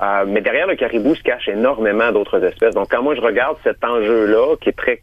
Euh, 0.00 0.24
mais 0.26 0.40
derrière 0.40 0.68
le 0.68 0.76
caribou 0.76 1.14
se 1.14 1.22
cache 1.22 1.48
énormément 1.48 2.12
d'autres 2.12 2.42
espèces. 2.44 2.74
Donc 2.74 2.88
quand 2.90 3.02
moi 3.02 3.14
je 3.16 3.20
regarde 3.20 3.56
cet 3.64 3.82
enjeu-là, 3.84 4.56
qui 4.60 4.68
est 4.68 4.76
très, 4.76 5.02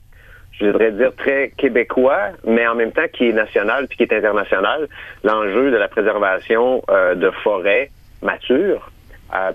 je 0.59 0.65
voudrais 0.65 0.91
dire 0.91 1.13
très 1.15 1.51
québécois, 1.57 2.29
mais 2.45 2.65
en 2.67 2.75
même 2.75 2.91
temps 2.91 3.07
qui 3.11 3.29
est 3.29 3.33
national 3.33 3.87
puis 3.87 3.97
qui 3.97 4.03
est 4.03 4.13
international, 4.13 4.87
l'enjeu 5.23 5.71
de 5.71 5.77
la 5.77 5.87
préservation 5.87 6.81
de 7.15 7.29
forêts 7.43 7.91
matures, 8.21 8.89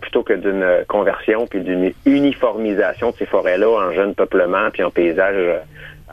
plutôt 0.02 0.22
que 0.22 0.34
d'une 0.34 0.84
conversion 0.88 1.46
puis 1.46 1.60
d'une 1.60 1.92
uniformisation 2.04 3.12
de 3.12 3.16
ces 3.16 3.26
forêts-là 3.26 3.68
en 3.68 3.92
jeunes 3.92 4.14
peuplements 4.14 4.70
puis 4.70 4.82
en 4.82 4.90
paysages 4.90 5.60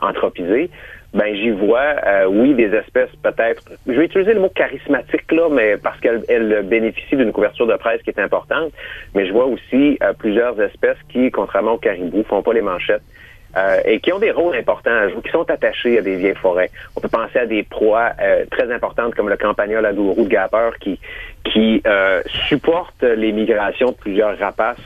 anthropisés 0.01 0.69
ben 1.13 1.35
j'y 1.35 1.51
vois, 1.51 1.95
euh, 2.05 2.25
oui, 2.27 2.53
des 2.53 2.73
espèces 2.75 3.09
peut-être, 3.23 3.63
je 3.87 3.93
vais 3.93 4.05
utiliser 4.05 4.33
le 4.33 4.41
mot 4.41 4.49
charismatique 4.49 5.31
là, 5.31 5.47
mais 5.49 5.77
parce 5.77 5.99
qu'elles 5.99 6.63
bénéficient 6.65 7.15
d'une 7.15 7.31
couverture 7.31 7.65
de 7.65 7.75
presse 7.75 8.01
qui 8.03 8.09
est 8.09 8.19
importante, 8.19 8.71
mais 9.15 9.25
je 9.25 9.31
vois 9.31 9.45
aussi 9.45 9.97
euh, 10.03 10.13
plusieurs 10.13 10.59
espèces 10.61 10.97
qui, 11.09 11.31
contrairement 11.31 11.73
au 11.73 11.77
caribou, 11.77 12.23
font 12.23 12.43
pas 12.43 12.53
les 12.53 12.61
manchettes. 12.61 13.03
Euh, 13.55 13.79
et 13.85 13.99
qui 14.01 14.11
ont 14.11 14.19
des 14.19 14.31
rôles 14.31 14.55
importants 14.55 14.91
à 14.91 15.09
jouer, 15.09 15.21
qui 15.23 15.31
sont 15.31 15.49
attachés 15.49 15.97
à 15.97 16.01
des 16.01 16.17
vieilles 16.17 16.35
forêts. 16.35 16.69
On 16.95 16.99
peut 16.99 17.07
penser 17.07 17.39
à 17.39 17.45
des 17.45 17.63
proies 17.63 18.11
très 18.51 18.71
importantes 18.71 19.15
comme 19.15 19.29
le 19.29 19.37
campagnol 19.37 19.85
à 19.85 19.93
dos 19.93 20.13
de 20.13 20.27
Gapper 20.27 20.71
qui 20.79 20.99
qui 21.45 21.81
supporte 22.47 23.01
les 23.03 23.31
migrations 23.31 23.91
de 23.91 23.95
plusieurs 23.95 24.37
rapaces 24.37 24.77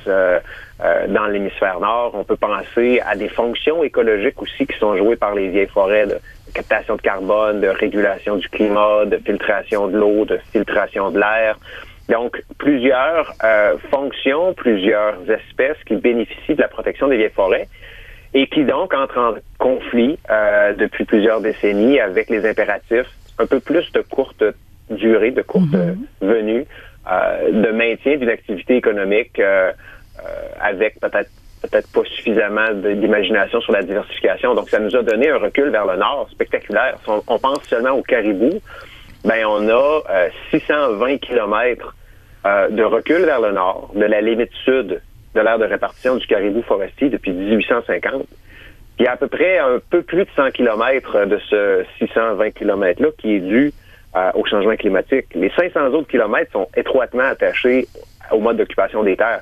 euh, 0.84 1.06
dans 1.10 1.28
l'hémisphère 1.28 1.80
nord. 1.80 2.14
On 2.16 2.24
peut 2.24 2.38
penser 2.38 3.02
à 3.06 3.16
des 3.16 3.28
fonctions 3.28 3.84
écologiques 3.84 4.42
aussi 4.42 4.66
qui 4.66 4.76
sont 4.80 4.98
jouées 4.98 5.16
par 5.16 5.36
les 5.36 5.50
vieilles 5.50 5.68
forêts 5.68 6.08
de 6.08 6.18
captation 6.56 6.96
de 6.96 7.02
carbone, 7.02 7.62
de 7.62 7.68
régulation 7.68 8.36
du 8.38 8.50
climat, 8.50 9.06
de 9.06 9.18
filtration 9.18 9.88
de 9.90 9.98
l'eau, 9.98 10.26
de 10.26 10.40
filtration 10.52 11.12
de 11.12 11.20
l'air. 11.20 11.60
Donc, 12.10 12.42
plusieurs 12.58 13.32
euh, 13.44 13.78
fonctions, 13.92 14.56
plusieurs 14.56 15.18
espèces 15.30 15.78
qui 15.86 15.96
bénéficient 15.96 16.56
de 16.56 16.62
la 16.62 16.68
protection 16.68 17.08
des 17.08 17.18
vieilles 17.18 17.30
forêts 17.30 17.68
et 18.34 18.48
qui 18.48 18.64
donc 18.64 18.94
entrent 18.94 19.18
en 19.18 19.34
conflit 19.58 20.18
euh, 20.30 20.74
depuis 20.74 21.06
plusieurs 21.06 21.42
décennies 21.42 22.00
avec 22.00 22.30
les 22.30 22.48
impératifs 22.48 23.10
un 23.40 23.46
peu 23.46 23.60
plus 23.60 23.92
de 23.92 24.02
courte 24.02 24.44
durée, 24.90 25.32
de 25.32 25.42
courte 25.42 25.74
mm-hmm. 25.74 25.96
venue, 26.22 26.66
de 27.08 27.72
maintien 27.72 28.18
d'une 28.18 28.30
activité 28.30 28.76
économique 28.76 29.40
euh, 29.40 29.72
avec 30.60 31.00
peut-être 31.00 31.30
peut-être 31.62 31.92
pas 31.92 32.04
suffisamment 32.06 32.74
d'imagination 32.74 33.62
sur 33.62 33.72
la 33.72 33.84
diversification. 33.84 34.56
Donc, 34.56 34.70
ça 34.70 34.80
nous 34.80 34.96
a 34.96 35.04
donné 35.04 35.30
un 35.30 35.38
recul 35.38 35.70
vers 35.70 35.86
le 35.86 35.96
nord 35.96 36.28
spectaculaire. 36.32 36.98
Si 37.04 37.10
on, 37.10 37.40
pense 37.40 37.64
seulement 37.66 37.92
au 37.92 38.02
caribou, 38.02 38.50
ben 39.24 39.46
on 39.46 39.70
a 39.70 40.02
620 40.50 41.06
euh, 41.12 41.18
kilomètres 41.18 41.96
euh, 42.46 42.70
de 42.70 42.84
recul 42.84 43.26
vers 43.26 43.40
le 43.40 43.52
nord, 43.52 43.92
de 43.96 44.06
la 44.06 44.22
limite 44.22 44.52
sud 44.66 45.02
de 45.36 45.42
l'aire 45.42 45.60
de 45.60 45.66
répartition 45.66 46.16
du 46.16 46.28
caribou 46.28 46.62
forestier 46.64 47.10
depuis 47.10 47.32
1850. 47.32 48.26
Il 49.00 49.06
y 49.06 49.08
a 49.08 49.14
à 49.14 49.18
peu 49.18 49.28
près 49.28 49.58
un 49.58 49.80
peu 49.90 50.02
plus 50.02 50.26
de 50.26 50.30
100 50.36 50.52
kilomètres 50.52 51.26
de 51.26 51.40
ce 51.50 51.86
620 51.98 52.52
kilomètres-là 52.52 53.08
qui 53.18 53.36
est 53.36 53.40
dû 53.40 53.74
au 54.34 54.46
changement 54.46 54.76
climatique. 54.76 55.28
Les 55.34 55.50
500 55.52 55.88
autres 55.94 56.10
kilomètres 56.10 56.52
sont 56.52 56.68
étroitement 56.76 57.24
attachés 57.24 57.88
au 58.32 58.40
mode 58.40 58.58
d'occupation 58.58 59.04
des 59.04 59.16
terres 59.16 59.42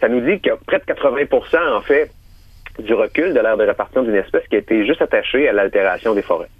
ça 0.00 0.08
nous 0.08 0.20
dit 0.20 0.40
qu'il 0.40 0.48
y 0.48 0.50
a 0.50 0.56
près 0.56 0.78
de 0.78 0.84
80% 0.84 1.76
en 1.76 1.80
fait 1.80 2.10
du 2.78 2.92
recul 2.92 3.32
de 3.32 3.40
l'aire 3.40 3.56
de 3.56 3.64
répartition 3.64 4.02
d'une 4.02 4.16
espèce 4.16 4.46
qui 4.48 4.56
a 4.56 4.58
été 4.58 4.86
juste 4.86 5.00
attachée 5.00 5.48
à 5.48 5.52
l'altération 5.52 6.14
des 6.14 6.22
forêts. 6.22 6.50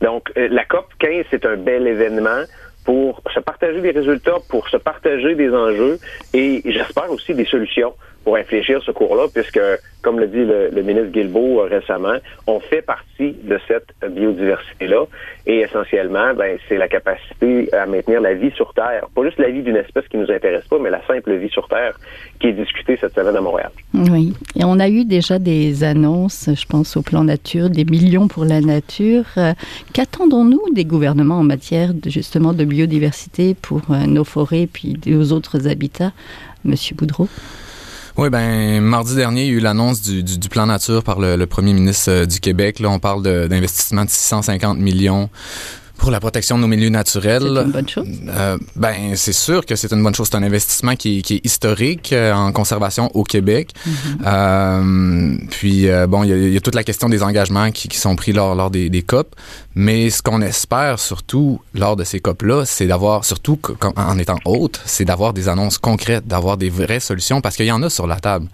Donc, 0.00 0.30
euh, 0.36 0.48
la 0.50 0.64
COP 0.64 0.86
15, 0.98 1.24
c'est 1.30 1.44
un 1.44 1.56
bel 1.56 1.86
événement 1.86 2.42
pour 2.84 3.20
se 3.34 3.40
partager 3.40 3.80
des 3.80 3.90
résultats, 3.90 4.36
pour 4.48 4.68
se 4.68 4.76
partager 4.76 5.34
des 5.34 5.50
enjeux 5.50 5.98
et 6.32 6.62
j'espère 6.64 7.10
aussi 7.10 7.34
des 7.34 7.46
solutions 7.46 7.94
pour 8.26 8.34
réfléchir 8.34 8.82
ce 8.84 8.90
cours-là, 8.90 9.28
puisque, 9.32 9.60
comme 10.02 10.18
le 10.18 10.26
dit 10.26 10.44
le, 10.44 10.82
ministre 10.82 11.12
Guilbeault 11.12 11.60
euh, 11.60 11.68
récemment, 11.70 12.16
on 12.48 12.58
fait 12.58 12.82
partie 12.82 13.36
de 13.44 13.56
cette 13.68 13.86
biodiversité-là. 14.02 15.04
Et 15.46 15.60
essentiellement, 15.60 16.34
ben, 16.34 16.58
c'est 16.68 16.76
la 16.76 16.88
capacité 16.88 17.72
à 17.72 17.86
maintenir 17.86 18.20
la 18.20 18.34
vie 18.34 18.50
sur 18.56 18.74
Terre. 18.74 19.06
Pas 19.14 19.22
juste 19.22 19.38
la 19.38 19.48
vie 19.48 19.62
d'une 19.62 19.76
espèce 19.76 20.08
qui 20.08 20.16
nous 20.16 20.28
intéresse 20.28 20.64
pas, 20.64 20.76
mais 20.80 20.90
la 20.90 21.06
simple 21.06 21.36
vie 21.36 21.48
sur 21.50 21.68
Terre 21.68 21.96
qui 22.40 22.48
est 22.48 22.52
discutée 22.52 22.98
cette 23.00 23.14
semaine 23.14 23.36
à 23.36 23.40
Montréal. 23.40 23.70
Oui. 23.94 24.32
Et 24.56 24.64
on 24.64 24.80
a 24.80 24.88
eu 24.88 25.04
déjà 25.04 25.38
des 25.38 25.84
annonces, 25.84 26.50
je 26.52 26.66
pense 26.66 26.96
au 26.96 27.02
plan 27.02 27.22
nature, 27.22 27.70
des 27.70 27.84
millions 27.84 28.26
pour 28.26 28.44
la 28.44 28.60
nature. 28.60 29.26
Euh, 29.36 29.52
qu'attendons-nous 29.92 30.74
des 30.74 30.84
gouvernements 30.84 31.38
en 31.38 31.44
matière 31.44 31.90
justement 32.04 32.54
de 32.54 32.64
biodiversité 32.64 33.54
pour 33.54 33.82
euh, 33.90 34.04
nos 34.08 34.24
forêts 34.24 34.66
puis 34.66 34.98
nos 35.06 35.30
autres 35.30 35.68
habitats, 35.68 36.10
Monsieur 36.64 36.96
Boudreau? 36.96 37.28
Oui, 38.18 38.30
ben 38.30 38.80
mardi 38.80 39.14
dernier, 39.14 39.42
il 39.44 39.48
y 39.48 39.50
a 39.50 39.58
eu 39.58 39.60
l'annonce 39.60 40.00
du, 40.00 40.22
du, 40.22 40.48
plan 40.48 40.66
nature 40.66 41.02
par 41.02 41.20
le, 41.20 41.44
premier 41.44 41.74
ministre 41.74 42.10
euh, 42.10 42.26
du 42.26 42.40
Québec. 42.40 42.80
Là, 42.80 42.88
on 42.88 42.98
parle 42.98 43.22
d'investissement 43.22 44.06
de, 44.06 44.10
650 44.10 44.78
millions 44.78 45.28
Pour 45.98 46.10
la 46.10 46.18
protection 46.18 46.56
de 46.56 46.62
nos 46.62 46.66
milieux 46.66 46.88
naturels. 46.88 47.42
C'est 47.42 47.62
une 47.62 47.72
bonne 47.72 47.88
chose. 47.88 48.06
Euh, 48.28 48.56
ben, 48.74 49.16
c'est 49.16 49.34
sûr 49.34 49.66
que 49.66 49.76
c'est 49.76 49.92
une 49.92 50.02
bonne 50.02 50.14
chose. 50.14 50.28
C'est 50.30 50.36
un 50.36 50.42
investissement 50.42 50.96
qui, 50.96 51.20
qui 51.20 51.34
est 51.34 51.44
historique 51.44 52.14
euh, 52.14 52.32
en 52.32 52.52
conservation 52.52 53.10
au 53.14 53.22
Québec. 53.22 53.72
Mhm. 53.84 53.94
euh, 54.24 55.36
puis, 55.50 55.90
euh, 55.90 56.06
bon, 56.06 56.24
il 56.24 56.30
y, 56.30 56.32
a, 56.32 56.36
il 56.36 56.52
y, 56.54 56.56
a 56.56 56.60
toute 56.60 56.74
la 56.74 56.84
question 56.84 57.10
des 57.10 57.22
engagements 57.22 57.70
qui, 57.70 57.88
qui 57.88 57.98
sont 57.98 58.16
pris 58.16 58.32
lors, 58.32 58.54
lors 58.54 58.70
des, 58.70 58.88
des 58.88 59.02
COP. 59.02 59.36
Mais 59.78 60.08
ce 60.08 60.22
qu'on 60.22 60.40
espère 60.40 60.98
surtout 60.98 61.60
lors 61.74 61.96
de 61.96 62.02
ces 62.04 62.18
COP-là, 62.18 62.64
c'est 62.64 62.86
d'avoir, 62.86 63.26
surtout 63.26 63.58
en 63.96 64.18
étant 64.18 64.38
hôte, 64.46 64.80
c'est 64.86 65.04
d'avoir 65.04 65.34
des 65.34 65.50
annonces 65.50 65.76
concrètes, 65.76 66.26
d'avoir 66.26 66.56
des 66.56 66.70
vraies 66.70 66.98
solutions 66.98 67.42
parce 67.42 67.56
qu'il 67.56 67.66
y 67.66 67.72
en 67.72 67.82
a 67.82 67.90
sur 67.90 68.06
la 68.06 68.16
table. 68.18 68.46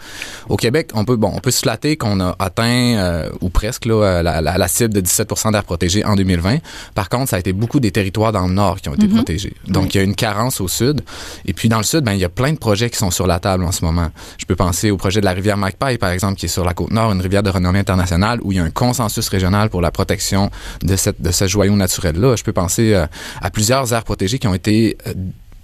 Au 0.49 0.57
Québec, 0.57 0.91
on 0.95 1.05
peut, 1.05 1.15
bon, 1.15 1.31
on 1.33 1.39
peut 1.39 1.53
se 1.53 1.61
flatter 1.61 1.97
qu'on 1.97 2.19
a 2.19 2.35
atteint, 2.41 2.65
euh, 2.97 3.31
ou 3.41 3.51
presque, 3.51 3.85
là, 3.85 4.21
la, 4.21 4.41
la, 4.41 4.59
la 4.59 4.69
cible 4.69 4.93
de 4.95 5.01
17 5.01 5.33
d'air 5.53 5.63
protégé 5.63 6.05
en 6.05 6.17
2020. 6.17 6.59
Par 6.97 7.09
contre, 7.09 7.31
ça 7.31 7.37
a 7.37 7.39
été 7.39 7.53
beaucoup 7.53 7.79
des 7.79 7.93
territoires 7.93 8.33
dans 8.33 8.49
le 8.49 8.53
nord 8.55 8.81
qui 8.81 8.89
ont 8.89 8.95
été 8.95 9.07
Mhm. 9.07 9.15
protégés. 9.15 9.55
Donc, 9.69 9.85
Oui. 9.85 9.91
il 9.95 9.97
y 9.99 10.01
a 10.01 10.03
une 10.03 10.17
carence 10.17 10.61
au 10.61 10.67
sud. 10.67 11.03
Et 11.47 11.53
puis, 11.53 11.69
dans 11.69 11.79
le 11.79 11.85
sud, 11.85 12.01
ben, 12.03 12.15
il 12.15 12.19
y 12.21 12.25
a 12.25 12.29
plein 12.29 12.53
de 12.53 12.59
projets 12.59 12.91
qui 12.91 12.99
sont 12.99 13.13
sur 13.13 13.29
la 13.29 13.39
table 13.39 13.63
en 13.63 13.71
ce 13.71 13.85
moment. 13.85 14.09
Je 14.39 14.45
peux 14.45 14.57
penser 14.57 14.91
au 14.91 14.97
projet 14.97 15.21
de 15.21 15.25
la 15.25 15.33
rivière 15.33 15.57
Magpie, 15.57 15.99
par 15.99 16.11
exemple, 16.11 16.35
qui 16.35 16.47
est 16.47 16.49
sur 16.49 16.65
la 16.65 16.75
côte 16.75 16.91
nord, 16.91 17.13
une 17.13 17.21
rivière 17.21 17.45
de 17.45 17.51
renommée 17.51 17.79
internationale, 17.79 18.41
où 18.43 18.51
il 18.51 18.57
y 18.57 18.61
a 18.61 18.65
un 18.65 18.71
consensus 18.71 19.29
régional 19.29 19.71
pour 19.71 19.81
la 19.83 19.93
protection 19.93 20.51
de, 20.83 20.97
cette, 20.97 21.12
de 21.19 21.31
ce 21.31 21.47
joyau 21.47 21.75
naturel-là. 21.77 22.37
Je 22.37 22.43
peux 22.45 22.53
penser 22.53 22.95
euh, 22.95 23.07
à 23.41 23.51
plusieurs 23.51 23.93
aires 23.93 24.05
protégées 24.05 24.39
qui 24.39 24.47
ont 24.47 24.55
été 24.55 24.97
euh, 25.07 25.13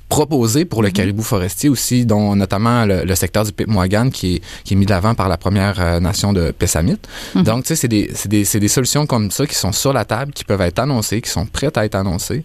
proposées 0.08 0.64
pour 0.64 0.82
le 0.82 0.88
caribou 0.88 1.22
forestier 1.22 1.68
aussi, 1.68 2.06
dont 2.06 2.34
notamment 2.34 2.86
le, 2.86 3.04
le 3.04 3.14
secteur 3.14 3.44
du 3.44 3.52
Pipmoagan 3.52 4.08
qui 4.08 4.36
est, 4.36 4.42
qui 4.64 4.72
est 4.72 4.76
mis 4.76 4.86
de 4.86 4.90
l'avant 4.90 5.14
par 5.14 5.28
la 5.28 5.36
première 5.36 5.78
euh, 5.80 6.00
nation 6.00 6.32
de 6.32 6.50
Pessamit. 6.50 6.96
Mhm. 7.34 7.42
Donc, 7.42 7.64
tu 7.64 7.68
sais, 7.68 7.76
c'est 7.76 7.88
des, 7.88 8.10
c'est 8.14 8.28
des, 8.30 8.46
c'est 8.46 8.58
des 8.58 8.68
solutions 8.68 9.04
comme 9.06 9.30
ça 9.30 9.46
qui 9.46 9.54
sont 9.54 9.70
sur 9.70 9.92
la 9.92 10.06
table, 10.06 10.32
qui 10.32 10.44
peuvent 10.44 10.62
être 10.62 10.78
annoncées, 10.78 11.20
qui 11.20 11.28
sont 11.28 11.44
prêtes 11.44 11.76
à 11.76 11.84
être 11.84 11.94
annoncées. 11.94 12.42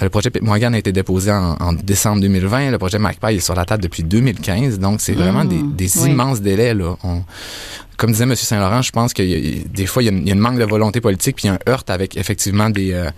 Le 0.00 0.08
projet 0.08 0.30
Pipmoagan 0.30 0.72
a 0.72 0.78
été 0.78 0.90
déposé 0.90 1.30
en, 1.30 1.52
en 1.60 1.72
décembre 1.72 2.20
2020. 2.20 2.72
Le 2.72 2.78
projet 2.78 2.98
Magpie 2.98 3.36
est 3.36 3.38
sur 3.38 3.54
la 3.54 3.64
table 3.64 3.84
depuis 3.84 4.02
2015. 4.02 4.80
Donc, 4.80 5.00
c'est 5.00 5.12
vraiment 5.14 5.44
Mhm. 5.44 5.76
des, 5.76 5.86
des 5.86 5.98
Oui. 6.00 6.10
immenses 6.10 6.40
délais, 6.40 6.74
là. 6.74 6.96
On- 7.04 7.22
comme 7.96 8.12
disait 8.12 8.24
M. 8.24 8.34
Saint-Laurent, 8.34 8.82
je 8.82 8.92
pense 8.92 9.12
qu'il 9.12 9.28
y 9.28 9.60
a- 9.60 9.64
des 9.68 9.86
fois, 9.86 10.02
il 10.02 10.06
y, 10.06 10.30
a 10.30 10.32
une, 10.32 10.38
manque 10.38 10.58
de 10.58 10.64
volonté 10.64 11.00
politique, 11.00 11.36
puis 11.36 11.48
il 11.48 11.50
un 11.50 11.58
heurt 11.68 11.88
avec 11.90 12.16
effectivement 12.16 12.70
des, 12.70 12.92
euh, 12.92 13.10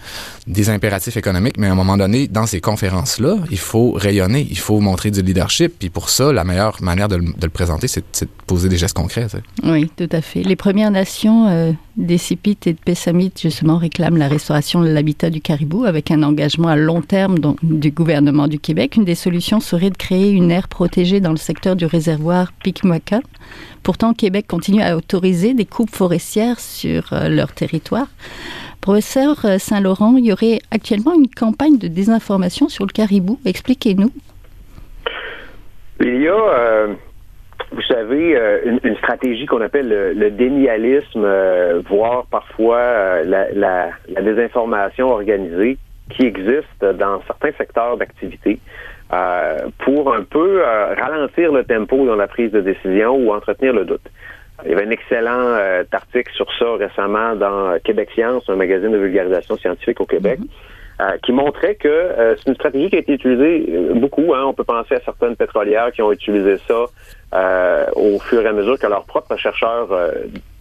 des 0.47 0.71
impératifs 0.71 1.17
économiques. 1.17 1.57
Mais 1.59 1.69
à 1.69 1.73
un 1.73 1.75
moment 1.75 1.97
donné, 1.97 2.29
dans 2.29 2.47
ces 2.47 2.61
conférences-là, 2.61 3.37
il 3.51 3.59
faut 3.59 3.93
rayonner, 3.93 4.47
il 4.51 4.59
faut 4.59 4.81
montrer 4.81 5.11
du 5.11 5.23
leadership. 5.23 5.75
Puis 5.79 5.91
pour 5.91 6.11
ça, 6.11 6.33
la 6.33 6.45
meilleure 6.45 6.83
manière 6.83 7.09
de 7.09 7.17
le, 7.17 7.49
présenter, 7.49 7.89
c'est 7.89 8.01
de 8.25 8.29
poser 8.47 8.69
des 8.69 8.77
gestes 8.77 8.97
concrets. 8.97 9.27
Oui, 9.63 9.91
tout 9.97 10.09
à 10.13 10.21
fait. 10.21 10.43
Les 10.43 10.57
Premières 10.57 10.91
Nations 10.91 11.49
euh, 11.49 11.73
des 11.97 12.19
Sipites 12.19 12.67
et 12.67 12.73
de 12.75 12.79
Pessamit, 12.79 13.33
justement, 13.41 13.79
réclament 13.79 14.19
la 14.19 14.29
restauration 14.29 14.83
de 14.83 14.89
l'habitat 14.89 15.31
du 15.31 15.41
caribou 15.41 15.85
avec 15.85 16.11
un 16.11 16.23
engagement 16.23 16.69
à 16.69 16.77
long 16.77 17.01
terme 17.01 17.37
du 17.63 17.91
gouvernement 17.91 18.49
du 18.49 18.59
Québec. 18.59 18.97
Une 18.97 19.05
des 19.05 19.15
solutions 19.15 19.61
serait 19.61 19.91
de 19.91 19.97
créer 19.97 20.31
une 20.31 20.51
aire 20.51 20.69
protégée 20.69 21.21
dans 21.21 21.31
le 21.31 21.37
secteur 21.37 21.75
du 21.75 21.87
réservoir 21.87 22.53
Picmoacan. 22.63 23.23
Pourtant, 23.83 24.13
Québec 24.13 24.47
continue 24.47 24.83
à 24.83 24.97
autoriser 24.97 25.55
des 25.55 25.65
coupes 25.65 25.95
forestières 25.95 26.61
sur 26.61 27.13
euh, 27.13 27.29
leur 27.29 27.53
territoire. 27.53 28.09
Professeur 28.81 29.45
euh, 29.45 29.59
Saint-Laurent, 29.59 30.17
il 30.17 30.27
y 30.27 30.33
aurait 30.33 30.61
actuellement 30.71 31.15
une 31.15 31.29
campagne 31.29 31.79
de 31.79 31.89
désinformation 31.89 32.69
sur 32.69 32.85
le 32.85 32.93
caribou. 32.93 33.41
Expliquez-nous. 33.45 34.13
Il 36.01 36.29
euh, 36.29 36.95
vous 37.77 37.83
savez, 37.83 38.35
euh, 38.37 38.79
une, 38.83 38.97
stratégie 38.97 39.45
qu'on 39.45 39.61
appelle 39.61 39.89
le, 40.17 40.31
dénialisme, 40.31 41.25
euh, 41.25 41.83
voire 41.87 42.25
parfois 42.31 42.79
euh, 42.79 43.49
la, 43.55 43.91
désinformation 44.23 45.09
organisée 45.09 45.77
qui 46.09 46.25
existe 46.25 46.85
dans 46.99 47.21
certains 47.27 47.53
secteurs 47.59 47.97
d'activité 47.99 48.61
pour 49.85 50.15
un 50.15 50.23
peu 50.23 50.63
ralentir 50.63 51.53
le 51.53 51.65
tempo 51.65 52.07
dans 52.07 52.17
la 52.17 52.27
prise 52.27 52.51
de 52.51 52.61
décision 52.61 53.17
ou 53.17 53.33
entretenir 53.33 53.73
le 53.73 53.85
doute. 53.85 54.09
Il 54.65 54.71
y 54.71 54.75
avait 54.75 54.87
un 54.87 54.91
excellent 54.91 55.59
article 55.93 56.33
sur 56.33 56.47
ça 56.59 56.75
récemment 56.77 57.35
dans 57.35 57.77
Québec 57.85 58.09
Science, 58.15 58.45
un 58.49 58.57
magazine 58.57 58.93
de 58.93 58.99
vulgarisation 58.99 59.57
scientifique 59.57 60.01
au 60.01 60.07
Québec, 60.07 60.39
euh, 61.01 61.17
qui 61.23 61.33
montrait 61.33 61.75
que 61.75 61.89
euh, 61.89 62.35
c'est 62.37 62.49
une 62.49 62.55
stratégie 62.55 62.89
qui 62.89 62.97
a 62.97 63.01
été 63.01 63.13
utilisée 63.13 63.67
euh, 63.69 63.95
beaucoup. 63.95 64.35
Hein. 64.35 64.45
On 64.47 64.55
peut 64.55 64.65
penser 64.65 64.95
à 64.95 65.01
certaines 65.01 65.37
pétrolières 65.37 65.93
qui 65.93 66.01
ont 66.03 66.11
utilisé 66.11 66.57
ça 66.67 66.87
euh, 67.35 67.87
au 67.95 68.19
fur 68.19 68.41
et 68.43 68.47
à 68.47 68.53
mesure 68.53 68.79
que 68.79 68.87
leurs 68.87 69.05
propres 69.05 69.37
chercheurs 69.37 69.93
euh, 69.93 70.13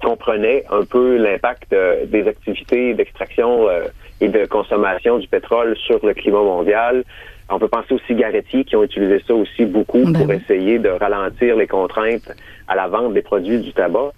comprenaient 0.01 0.65
un 0.69 0.83
peu 0.83 1.17
l'impact 1.17 1.73
des 2.07 2.27
activités 2.27 2.93
d'extraction 2.93 3.69
euh, 3.69 3.85
et 4.19 4.27
de 4.27 4.45
consommation 4.45 5.19
du 5.19 5.27
pétrole 5.27 5.75
sur 5.77 6.05
le 6.05 6.13
climat 6.13 6.43
mondial. 6.43 7.03
On 7.49 7.59
peut 7.59 7.67
penser 7.67 7.93
aux 7.93 7.99
cigarettiers 8.07 8.63
qui 8.65 8.75
ont 8.75 8.83
utilisé 8.83 9.21
ça 9.27 9.33
aussi 9.35 9.65
beaucoup 9.65 10.03
Ben 10.03 10.13
pour 10.13 10.27
oui. 10.27 10.35
essayer 10.35 10.79
de 10.79 10.89
ralentir 10.89 11.55
les 11.55 11.67
contraintes 11.67 12.33
à 12.67 12.75
la 12.75 12.87
vente 12.87 13.13
des 13.13 13.21
produits 13.21 13.59
du 13.59 13.71
tabac. 13.71 14.11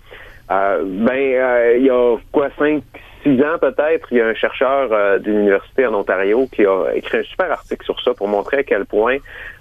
Euh, 0.49 0.83
ben, 0.85 1.11
euh, 1.11 1.75
il 1.77 1.85
y 1.85 1.89
a 1.89 2.15
quoi, 2.31 2.47
cinq, 2.57 2.83
six 3.27 3.43
ans 3.43 3.57
peut-être, 3.59 4.07
il 4.11 4.17
y 4.17 4.21
a 4.21 4.27
un 4.27 4.33
chercheur 4.33 4.89
euh, 4.91 5.19
d'une 5.19 5.39
université 5.39 5.85
en 5.85 5.93
Ontario 5.93 6.47
qui 6.51 6.65
a 6.65 6.91
écrit 6.95 7.17
un 7.19 7.23
super 7.23 7.51
article 7.51 7.83
sur 7.83 7.99
ça 8.01 8.13
pour 8.13 8.27
montrer 8.27 8.57
à 8.57 8.63
quel 8.63 8.85
point 8.85 9.17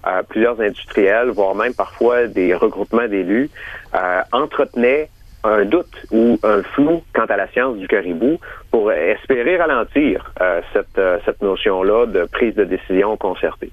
euh, 0.07 0.23
plusieurs 0.29 0.61
industriels, 0.61 1.31
voire 1.31 1.55
même 1.55 1.75
parfois 1.75 2.27
des 2.27 2.55
regroupements 2.55 3.09
d'élus, 3.09 3.51
euh, 3.95 4.21
entretenaient 4.33 5.09
un 5.45 5.65
doute 5.65 6.07
ou 6.11 6.39
un 6.43 6.63
flou 6.63 7.03
quant 7.15 7.27
à 7.27 7.37
la 7.37 7.49
science 7.49 7.77
du 7.77 7.87
caribou 7.87 8.39
pour 8.71 8.93
espérer 8.93 9.57
ralentir 9.57 10.33
euh, 10.41 10.61
cette, 10.73 10.99
euh, 10.99 11.19
cette 11.25 11.43
notion-là 11.43 12.07
de 12.07 12.25
prise 12.25 12.55
de 12.55 12.65
décision 12.65 13.17
concertée. 13.17 13.71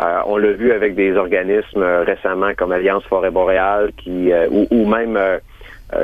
Euh, 0.00 0.20
on 0.26 0.36
l'a 0.36 0.52
vu 0.52 0.72
avec 0.72 0.94
des 0.94 1.16
organismes 1.16 1.82
euh, 1.82 2.02
récemment 2.02 2.52
comme 2.56 2.72
Alliance 2.72 3.04
Forêt 3.04 3.30
Boréale 3.30 3.92
qui 3.96 4.32
ou, 4.50 4.66
ou 4.70 4.86
même 4.86 5.18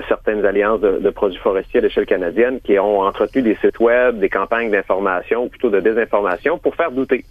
certaines 0.09 0.45
alliances 0.45 0.81
de, 0.81 0.99
de 0.99 1.11
produits 1.11 1.39
forestiers 1.39 1.81
à 1.81 1.83
l'échelle 1.83 2.07
canadienne 2.07 2.61
qui 2.63 2.79
ont 2.79 3.01
entretenu 3.01 3.43
des 3.43 3.57
sites 3.57 3.79
web, 3.81 4.19
des 4.19 4.29
campagnes 4.29 4.71
d'information 4.71 5.45
ou 5.45 5.49
plutôt 5.49 5.71
de 5.71 5.81
désinformation 5.81 6.59
pour 6.59 6.75
faire 6.75 6.91
douter. 6.91 7.25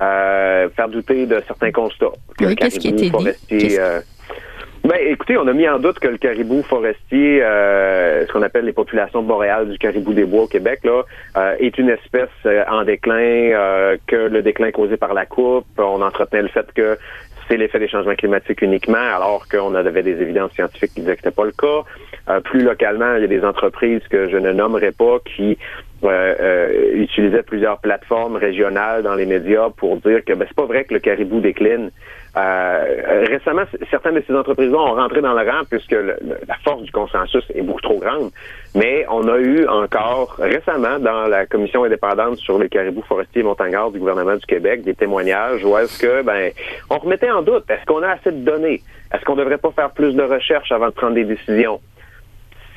Euh, 0.00 0.68
faire 0.76 0.88
douter 0.88 1.26
de 1.26 1.42
certains 1.46 1.72
constats. 1.72 2.12
Que 2.38 2.44
Oui, 2.44 2.50
le 2.50 2.54
qu'est-ce 2.54 2.78
qui 2.78 2.88
a 2.88 2.90
caribou 2.92 3.02
été 3.02 3.04
dit? 3.06 3.10
forestier, 3.10 3.58
Qu'est-ce- 3.58 3.80
euh, 3.80 4.00
ben, 4.84 4.96
écoutez, 5.06 5.36
on 5.36 5.46
a 5.48 5.52
mis 5.52 5.68
en 5.68 5.80
doute 5.80 5.98
que 5.98 6.06
le 6.06 6.18
caribou 6.18 6.62
forestier, 6.62 7.42
euh, 7.42 8.24
ce 8.24 8.32
qu'on 8.32 8.42
appelle 8.42 8.64
les 8.64 8.72
populations 8.72 9.22
boréales 9.22 9.68
du 9.68 9.76
caribou 9.76 10.14
des 10.14 10.24
bois 10.24 10.44
au 10.44 10.46
Québec, 10.46 10.78
là, 10.84 11.02
euh, 11.36 11.56
est 11.58 11.76
une 11.78 11.90
espèce 11.90 12.28
euh, 12.46 12.62
en 12.70 12.84
déclin, 12.84 13.12
euh, 13.16 13.96
que 14.06 14.14
le 14.16 14.40
déclin 14.40 14.70
causé 14.70 14.96
par 14.96 15.14
la 15.14 15.26
coupe, 15.26 15.66
on 15.78 16.00
entretenait 16.00 16.42
le 16.42 16.48
fait 16.48 16.72
que 16.72 16.96
c'est 17.48 17.56
l'effet 17.56 17.78
des 17.78 17.88
changements 17.88 18.14
climatiques 18.14 18.62
uniquement, 18.62 18.98
alors 18.98 19.46
qu'on 19.48 19.74
avait 19.74 20.02
des 20.02 20.20
évidences 20.20 20.52
scientifiques 20.52 20.94
qui 20.94 21.00
disaient 21.00 21.14
que 21.14 21.22
c'était 21.22 21.34
pas 21.34 21.44
le 21.44 21.52
cas. 21.52 21.84
Euh, 22.28 22.40
plus 22.40 22.62
localement, 22.62 23.14
il 23.16 23.22
y 23.22 23.24
a 23.24 23.28
des 23.28 23.44
entreprises 23.44 24.02
que 24.10 24.28
je 24.28 24.36
ne 24.36 24.52
nommerai 24.52 24.92
pas 24.92 25.18
qui 25.24 25.56
euh, 26.04 26.92
utilisaient 26.94 27.42
plusieurs 27.42 27.78
plateformes 27.78 28.36
régionales 28.36 29.02
dans 29.02 29.14
les 29.14 29.26
médias 29.26 29.68
pour 29.76 29.96
dire 29.96 30.24
que 30.24 30.32
ben, 30.34 30.44
c'est 30.48 30.56
pas 30.56 30.66
vrai 30.66 30.84
que 30.84 30.94
le 30.94 31.00
caribou 31.00 31.40
décline. 31.40 31.90
Euh, 32.36 33.24
récemment, 33.28 33.62
certaines 33.90 34.14
de 34.14 34.22
ces 34.26 34.34
entreprises-là 34.34 34.78
ont 34.78 34.94
rentré 34.94 35.20
dans 35.20 35.32
le 35.32 35.48
rang 35.50 35.62
puisque 35.68 35.90
le- 35.92 36.16
la 36.46 36.54
force 36.62 36.82
du 36.82 36.92
consensus 36.92 37.42
est 37.54 37.62
beaucoup 37.62 37.80
trop 37.80 37.98
grande. 37.98 38.30
Mais 38.76 39.04
on 39.10 39.26
a 39.28 39.38
eu 39.38 39.66
encore 39.66 40.36
récemment 40.38 40.98
dans 41.00 41.26
la 41.26 41.46
commission 41.46 41.82
indépendante 41.84 42.36
sur 42.36 42.58
les 42.58 42.68
caribous 42.68 43.02
forestiers 43.08 43.40
et 43.40 43.44
montagnards 43.44 43.90
du 43.90 43.98
gouvernement 43.98 44.36
du 44.36 44.46
Québec 44.46 44.82
des 44.82 44.94
témoignages 44.94 45.64
où 45.64 45.76
est-ce 45.78 45.98
que 46.00 46.22
ben 46.22 46.50
on 46.90 46.98
remettait 46.98 47.30
en 47.30 47.42
doute 47.42 47.64
est-ce 47.70 47.84
qu'on 47.86 48.02
a 48.02 48.10
assez 48.10 48.30
de 48.30 48.44
données? 48.44 48.82
Est-ce 49.12 49.24
qu'on 49.24 49.36
devrait 49.36 49.58
pas 49.58 49.72
faire 49.72 49.90
plus 49.90 50.14
de 50.14 50.22
recherches 50.22 50.70
avant 50.70 50.86
de 50.88 50.92
prendre 50.92 51.14
des 51.14 51.24
décisions? 51.24 51.80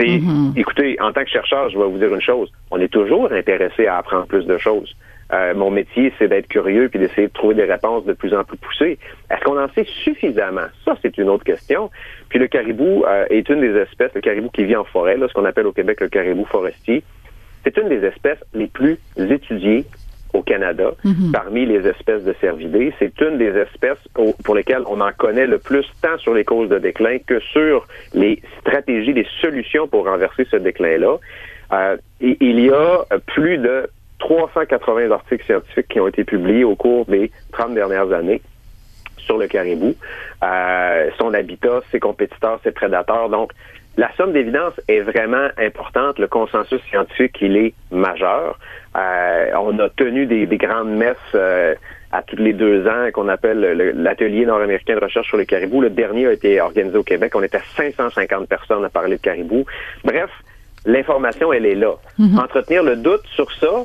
C'est 0.02 0.20
Mhm. 0.20 0.54
écoutez 0.58 0.98
en 1.00 1.12
tant 1.14 1.24
que 1.24 1.30
chercheur 1.30 1.70
je 1.70 1.78
vais 1.78 1.86
vous 1.86 1.98
dire 1.98 2.14
une 2.14 2.22
chose 2.22 2.52
on 2.72 2.80
est 2.80 2.88
toujours 2.92 3.32
intéressé 3.32 3.88
à 3.88 3.98
apprendre 3.98 4.26
plus 4.28 4.46
de 4.46 4.58
choses 4.58 4.96
Euh, 5.34 5.54
mon 5.56 5.72
métier, 5.72 6.12
c'est 6.20 6.28
d'être 6.28 6.50
curieux 6.50 6.90
puis 6.90 7.00
d'essayer 7.00 7.28
de 7.28 7.32
trouver 7.32 7.56
des 7.56 7.64
réponses 7.64 8.04
de 8.04 8.12
plus 8.12 8.34
en 8.34 8.44
plus 8.44 8.58
poussées. 8.58 9.00
Est-ce 9.30 9.42
qu'on 9.46 9.58
en 9.58 9.70
sait 9.70 9.86
suffisamment? 10.04 10.68
Ça, 10.84 10.98
c'est 11.02 11.18
une 11.18 11.30
autre 11.30 11.46
question. 11.46 11.90
Puis 12.28 12.38
le 12.38 12.48
caribou 12.48 13.06
euh, 13.08 13.26
est 13.30 13.48
une 13.48 13.62
des 13.62 13.74
espèces, 13.80 14.12
le 14.14 14.20
caribou 14.20 14.50
qui 14.50 14.66
vit 14.66 14.76
en 14.76 14.84
forêt, 14.84 15.16
là, 15.16 15.30
ce 15.30 15.34
qu'on 15.34 15.46
appelle 15.46 15.68
au 15.68 15.72
Québec 15.72 16.02
le 16.02 16.10
caribou 16.10 16.44
forestier, 16.44 17.02
c'est 17.64 17.78
une 17.78 17.88
des 17.88 18.04
espèces 18.06 18.44
les 18.54 18.68
plus 18.68 19.00
étudiées 19.18 19.86
au 20.34 20.42
Canada, 20.42 20.92
Mhm. 21.04 21.32
parmi 21.32 21.66
les 21.66 21.88
espèces 21.88 22.24
de 22.24 22.34
cervidés. 22.42 22.94
C'est 23.00 23.20
une 23.22 23.38
des 23.38 23.56
espèces 23.58 24.00
pour 24.44 24.56
lesquelles 24.56 24.84
on 24.88 25.02
en 25.02 25.12
connaît 25.12 25.48
le 25.48 25.58
plus, 25.58 25.86
tant 26.02 26.18
sur 26.18 26.34
les 26.34 26.44
causes 26.46 26.70
de 26.70 26.80
déclin 26.80 27.18
que 27.26 27.40
sur 27.40 27.88
les 28.14 28.42
stratégies, 28.62 29.14
les 29.14 29.28
solutions 29.42 29.88
pour 29.88 30.06
renverser 30.06 30.46
ce 30.50 30.58
déclin-là. 30.58 31.18
Euh, 31.74 31.98
et 32.22 32.38
il 32.42 32.60
y 32.60 32.70
a 32.70 33.06
plus 33.28 33.58
de 33.58 33.90
380 34.20 35.12
articles 35.12 35.46
scientifiques 35.46 35.88
qui 35.90 36.00
ont 36.00 36.08
été 36.08 36.24
publiés 36.24 36.64
au 36.64 36.76
cours 36.76 37.06
des 37.06 37.32
30 37.54 37.74
dernières 37.74 38.12
années 38.12 38.42
sur 39.18 39.38
le 39.38 39.48
caribou, 39.48 39.96
euh, 40.44 41.10
son 41.18 41.34
habitat, 41.34 41.82
ses 41.92 42.00
compétiteurs, 42.00 42.60
ses 42.64 42.72
prédateurs. 42.72 43.30
Donc, 43.30 43.52
la 43.98 44.10
somme 44.16 44.32
d'évidence 44.32 44.74
est 44.88 45.02
vraiment 45.02 45.48
importante. 45.58 46.18
Le 46.18 46.28
consensus 46.28 46.82
scientifique, 46.90 47.38
il 47.42 47.58
est 47.58 47.74
majeur. 47.92 48.58
Euh, 48.96 49.52
on 49.60 49.78
a 49.80 49.90
tenu 49.90 50.26
des, 50.26 50.46
grandes 50.58 50.92
messes 50.92 51.18
euh, 51.36 51.76
à 52.12 52.22
tous 52.22 52.38
les 52.38 52.54
deux 52.54 52.88
ans 52.88 53.10
qu'on 53.14 53.28
appelle 53.28 53.60
l'atelier 53.96 54.46
nord-américain 54.46 54.96
de 54.96 55.04
recherche 55.04 55.28
sur 55.28 55.38
les 55.38 55.46
caribous. 55.46 55.82
Le 55.82 55.90
dernier 55.90 56.28
a 56.28 56.34
été 56.34 56.62
organisé 56.62 56.98
au 56.98 57.04
Québec. 57.04 57.34
On 57.36 57.44
était 57.44 57.62
550 57.76 58.48
personnes 58.48 58.86
à 58.86 58.90
parler 58.90 59.18
de 59.18 59.22
caribous. 59.22 59.66
Bref, 60.04 60.30
l'information, 60.86 61.52
elle 61.52 61.66
est 61.66 61.76
là. 61.76 61.94
Mhm. 62.18 62.40
Entretenir 62.40 62.84
le 62.84 62.96
doute 62.96 63.26
sur 63.36 63.52
ça, 63.54 63.84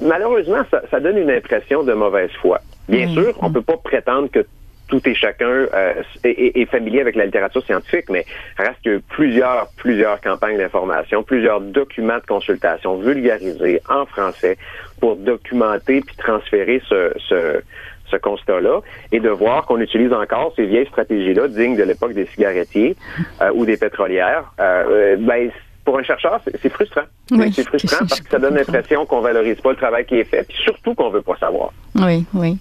malheureusement, 0.00 0.62
ça, 0.90 1.00
donne 1.00 1.18
une 1.18 1.30
impression 1.30 1.82
de 1.84 1.92
mauvaise 1.92 2.30
foi. 2.40 2.60
Bien 2.88 3.08
sûr, 3.08 3.34
on 3.42 3.52
peut 3.52 3.62
pas 3.62 3.76
prétendre 3.76 4.30
que 4.30 4.46
tout 4.88 5.06
et 5.08 5.14
chacun 5.14 5.46
euh, 5.46 6.02
est, 6.24 6.70
familier 6.70 7.00
avec 7.00 7.14
la 7.14 7.26
littérature 7.26 7.64
scientifique, 7.64 8.06
mais 8.10 8.24
reste 8.56 8.78
que 8.84 9.00
plusieurs, 9.08 9.68
plusieurs 9.76 10.20
campagnes 10.20 10.58
d'information, 10.58 11.22
plusieurs 11.22 11.60
documents 11.60 12.18
de 12.18 12.26
consultation 12.26 12.96
vulgarisés 12.98 13.80
en 13.88 14.06
français 14.06 14.56
pour 15.00 15.16
documenter 15.16 16.00
puis 16.00 16.16
transférer 16.16 16.82
ce, 16.88 17.12
ce, 17.28 17.62
ce 18.10 18.16
constat-là 18.16 18.80
et 19.12 19.20
de 19.20 19.28
voir 19.28 19.66
qu'on 19.66 19.80
utilise 19.80 20.12
encore 20.12 20.52
ces 20.56 20.66
vieilles 20.66 20.86
stratégies-là 20.86 21.48
dignes 21.48 21.76
de 21.76 21.84
l'époque 21.84 22.14
des 22.14 22.26
cigarettiers 22.26 22.96
euh, 23.42 23.50
ou 23.54 23.64
des 23.64 23.76
pétrolières. 23.76 24.52
Euh, 24.60 25.16
ben, 25.18 25.50
pour 25.88 25.98
un 25.98 26.02
chercheur, 26.02 26.38
c'est 26.44 26.68
frustrant. 26.68 27.04
c'est 27.30 27.64
frustrant 27.64 28.04
parce 28.06 28.20
que 28.20 28.28
ça 28.28 28.38
donne 28.38 28.56
l'impression 28.56 29.06
qu'on 29.06 29.22
valorise 29.22 29.56
pas 29.56 29.70
le 29.70 29.76
travail 29.76 30.04
qui 30.04 30.16
est 30.16 30.24
fait, 30.24 30.46
puis 30.46 30.58
surtout 30.62 30.94
qu'on 30.94 31.08
veut 31.08 31.22
pas 31.22 31.34
savoir. 31.38 31.72
Oui, 31.94 32.26
oui. 32.34 32.58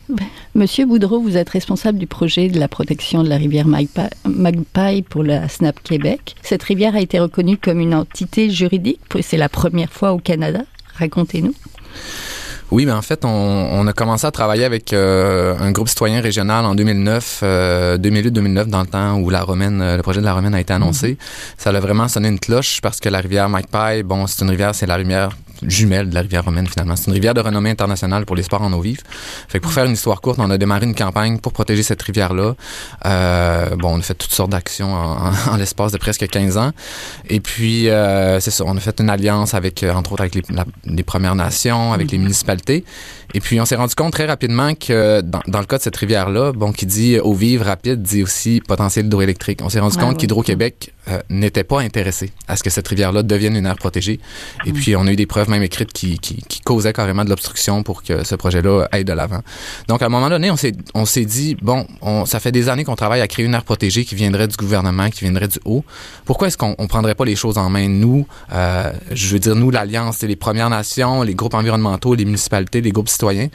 Monsieur 0.55 0.85
Boudreau, 0.85 1.19
vous 1.19 1.35
êtes 1.35 1.49
responsable 1.49 1.97
du 1.97 2.07
projet 2.07 2.47
de 2.47 2.57
la 2.57 2.69
protection 2.69 3.23
de 3.23 3.29
la 3.29 3.35
rivière 3.35 3.67
Magpie 3.67 5.01
pour 5.09 5.23
la 5.23 5.49
SNAP 5.49 5.83
Québec. 5.83 6.35
Cette 6.41 6.63
rivière 6.63 6.95
a 6.95 7.01
été 7.01 7.19
reconnue 7.19 7.57
comme 7.57 7.81
une 7.81 7.93
entité 7.93 8.49
juridique. 8.49 9.01
C'est 9.19 9.35
la 9.35 9.49
première 9.49 9.91
fois 9.91 10.13
au 10.13 10.19
Canada. 10.19 10.61
Racontez-nous. 10.97 11.53
Oui, 12.69 12.85
mais 12.85 12.91
en 12.91 13.01
fait, 13.01 13.23
on, 13.23 13.87
a 13.87 13.93
commencé 13.93 14.27
à 14.27 14.31
travailler 14.31 14.65
avec 14.65 14.91
euh, 14.91 15.55
un 15.59 15.71
groupe 15.71 15.87
citoyen 15.87 16.19
régional 16.19 16.65
en 16.65 16.75
2009, 16.75 17.43
2008-2009, 17.43 17.43
euh, 17.45 18.65
dans 18.65 18.81
le 18.81 18.87
temps 18.87 19.15
où 19.19 19.29
la 19.29 19.41
Romaine, 19.41 19.81
euh, 19.81 19.95
le 19.95 20.03
projet 20.03 20.19
de 20.19 20.25
la 20.25 20.33
Romaine 20.33 20.53
a 20.53 20.59
été 20.59 20.73
annoncé. 20.73 21.11
Mhm. 21.11 21.17
Ça 21.57 21.69
a 21.69 21.79
vraiment 21.79 22.09
sonné 22.09 22.27
une 22.27 22.39
cloche 22.39 22.81
parce 22.81 22.99
que 22.99 23.07
la 23.07 23.19
rivière 23.19 23.47
Magpie, 23.47 24.03
bon, 24.03 24.27
c'est 24.27 24.43
une 24.43 24.49
rivière, 24.49 24.75
c'est 24.75 24.85
la 24.85 24.97
rivière 24.97 25.29
jumelle 25.63 26.09
de 26.09 26.15
la 26.15 26.21
rivière 26.21 26.45
romaine 26.45 26.67
finalement. 26.67 26.95
C'est 26.95 27.07
une 27.07 27.13
rivière 27.13 27.33
de 27.33 27.41
renommée 27.41 27.69
internationale 27.69 28.25
pour 28.25 28.35
les 28.35 28.43
sports 28.43 28.61
en 28.61 28.71
eau 28.73 28.81
vive. 28.81 29.01
Fait 29.47 29.59
que 29.59 29.63
pour 29.63 29.73
faire 29.73 29.85
une 29.85 29.93
histoire 29.93 30.21
courte, 30.21 30.39
on 30.39 30.49
a 30.49 30.57
démarré 30.57 30.85
une 30.85 30.95
campagne 30.95 31.39
pour 31.39 31.53
protéger 31.53 31.83
cette 31.83 32.01
rivière-là. 32.01 32.55
Euh, 33.05 33.75
bon, 33.75 33.95
on 33.95 33.99
a 33.99 34.01
fait 34.01 34.13
toutes 34.13 34.33
sortes 34.33 34.51
d'actions 34.51 34.93
en, 34.93 35.55
l'espace 35.57 35.91
de 35.91 35.97
presque 35.97 36.27
15 36.27 36.57
ans. 36.57 36.71
Et 37.29 37.39
puis, 37.39 37.89
euh, 37.89 38.39
c'est 38.39 38.51
ça, 38.51 38.63
on 38.65 38.75
a 38.75 38.79
fait 38.79 38.99
une 38.99 39.09
alliance 39.09 39.53
avec, 39.53 39.83
euh, 39.83 39.93
entre 39.93 40.13
autres, 40.13 40.21
avec 40.21 40.35
les, 40.35 41.03
Premières 41.03 41.35
Nations, 41.35 41.93
avec 41.93 42.11
les 42.11 42.17
municipalités. 42.17 42.83
Et 43.33 43.39
puis, 43.39 43.61
on 43.61 43.65
s'est 43.65 43.75
rendu 43.75 43.95
compte 43.95 44.11
très 44.11 44.25
rapidement 44.25 44.73
que 44.75 45.21
dans, 45.21 45.41
dans 45.47 45.59
le 45.59 45.65
cas 45.65 45.77
de 45.77 45.83
cette 45.83 45.95
rivière-là, 45.95 46.51
bon, 46.51 46.73
qui 46.73 46.85
dit 46.85 47.17
eau 47.19 47.33
vive 47.33 47.61
rapide, 47.61 48.01
dit 48.01 48.23
aussi 48.23 48.61
potentiel 48.67 49.05
hydroélectrique. 49.05 49.61
On 49.63 49.69
s'est 49.69 49.79
rendu 49.79 49.97
compte 49.97 50.17
qu'Hydro-Québec 50.17 50.93
euh, 51.09 51.19
n'était 51.29 51.63
pas 51.63 51.81
intéressé 51.81 52.31
à 52.47 52.55
ce 52.55 52.63
que 52.63 52.69
cette 52.69 52.87
rivière-là 52.87 53.23
devienne 53.23 53.55
une 53.55 53.65
aire 53.65 53.75
protégée. 53.75 54.19
Et 54.65 54.73
puis, 54.73 54.95
on 54.95 55.07
a 55.07 55.11
eu 55.11 55.15
des 55.15 55.25
preuves 55.25 55.49
même 55.49 55.63
écrites 55.63 55.93
qui, 55.93 56.19
qui, 56.19 56.35
qui 56.47 56.61
causaient 56.61 56.93
carrément 56.93 57.23
de 57.23 57.29
l'obstruction 57.29 57.83
pour 57.83 58.03
que 58.03 58.23
ce 58.23 58.35
projet-là 58.35 58.87
aille 58.91 59.05
de 59.05 59.13
l'avant. 59.13 59.41
Donc, 59.87 60.01
à 60.01 60.07
un 60.07 60.09
moment 60.09 60.29
donné, 60.29 60.51
on 60.51 60.57
s'est, 60.57 60.73
on 60.93 61.05
s'est 61.05 61.25
dit, 61.25 61.55
bon, 61.61 61.85
on, 62.01 62.25
ça 62.25 62.39
fait 62.39 62.51
des 62.51 62.69
années 62.69 62.83
qu'on 62.83 62.95
travaille 62.95 63.21
à 63.21 63.27
créer 63.27 63.45
une 63.45 63.53
aire 63.53 63.63
protégée 63.63 64.05
qui 64.05 64.15
viendrait 64.15 64.47
du 64.47 64.55
gouvernement, 64.55 65.09
qui 65.09 65.21
viendrait 65.21 65.47
du 65.47 65.59
haut. 65.65 65.83
Pourquoi 66.25 66.47
est-ce 66.47 66.57
qu'on 66.57 66.75
on 66.77 66.87
prendrait 66.87 67.15
pas 67.15 67.25
les 67.25 67.35
choses 67.35 67.57
en 67.57 67.69
main, 67.69 67.87
nous, 67.87 68.27
euh, 68.53 68.91
je 69.11 69.27
veux 69.33 69.39
dire, 69.39 69.55
nous, 69.55 69.71
l'Alliance, 69.71 70.17
c'est 70.19 70.27
les 70.27 70.35
Premières 70.35 70.69
Nations, 70.69 71.23
les 71.23 71.35
groupes 71.35 71.53
environnementaux, 71.53 72.15
les 72.15 72.25
municipalités, 72.25 72.81
les 72.81 72.91
groupes 72.91 73.09
citoyens. 73.09 73.47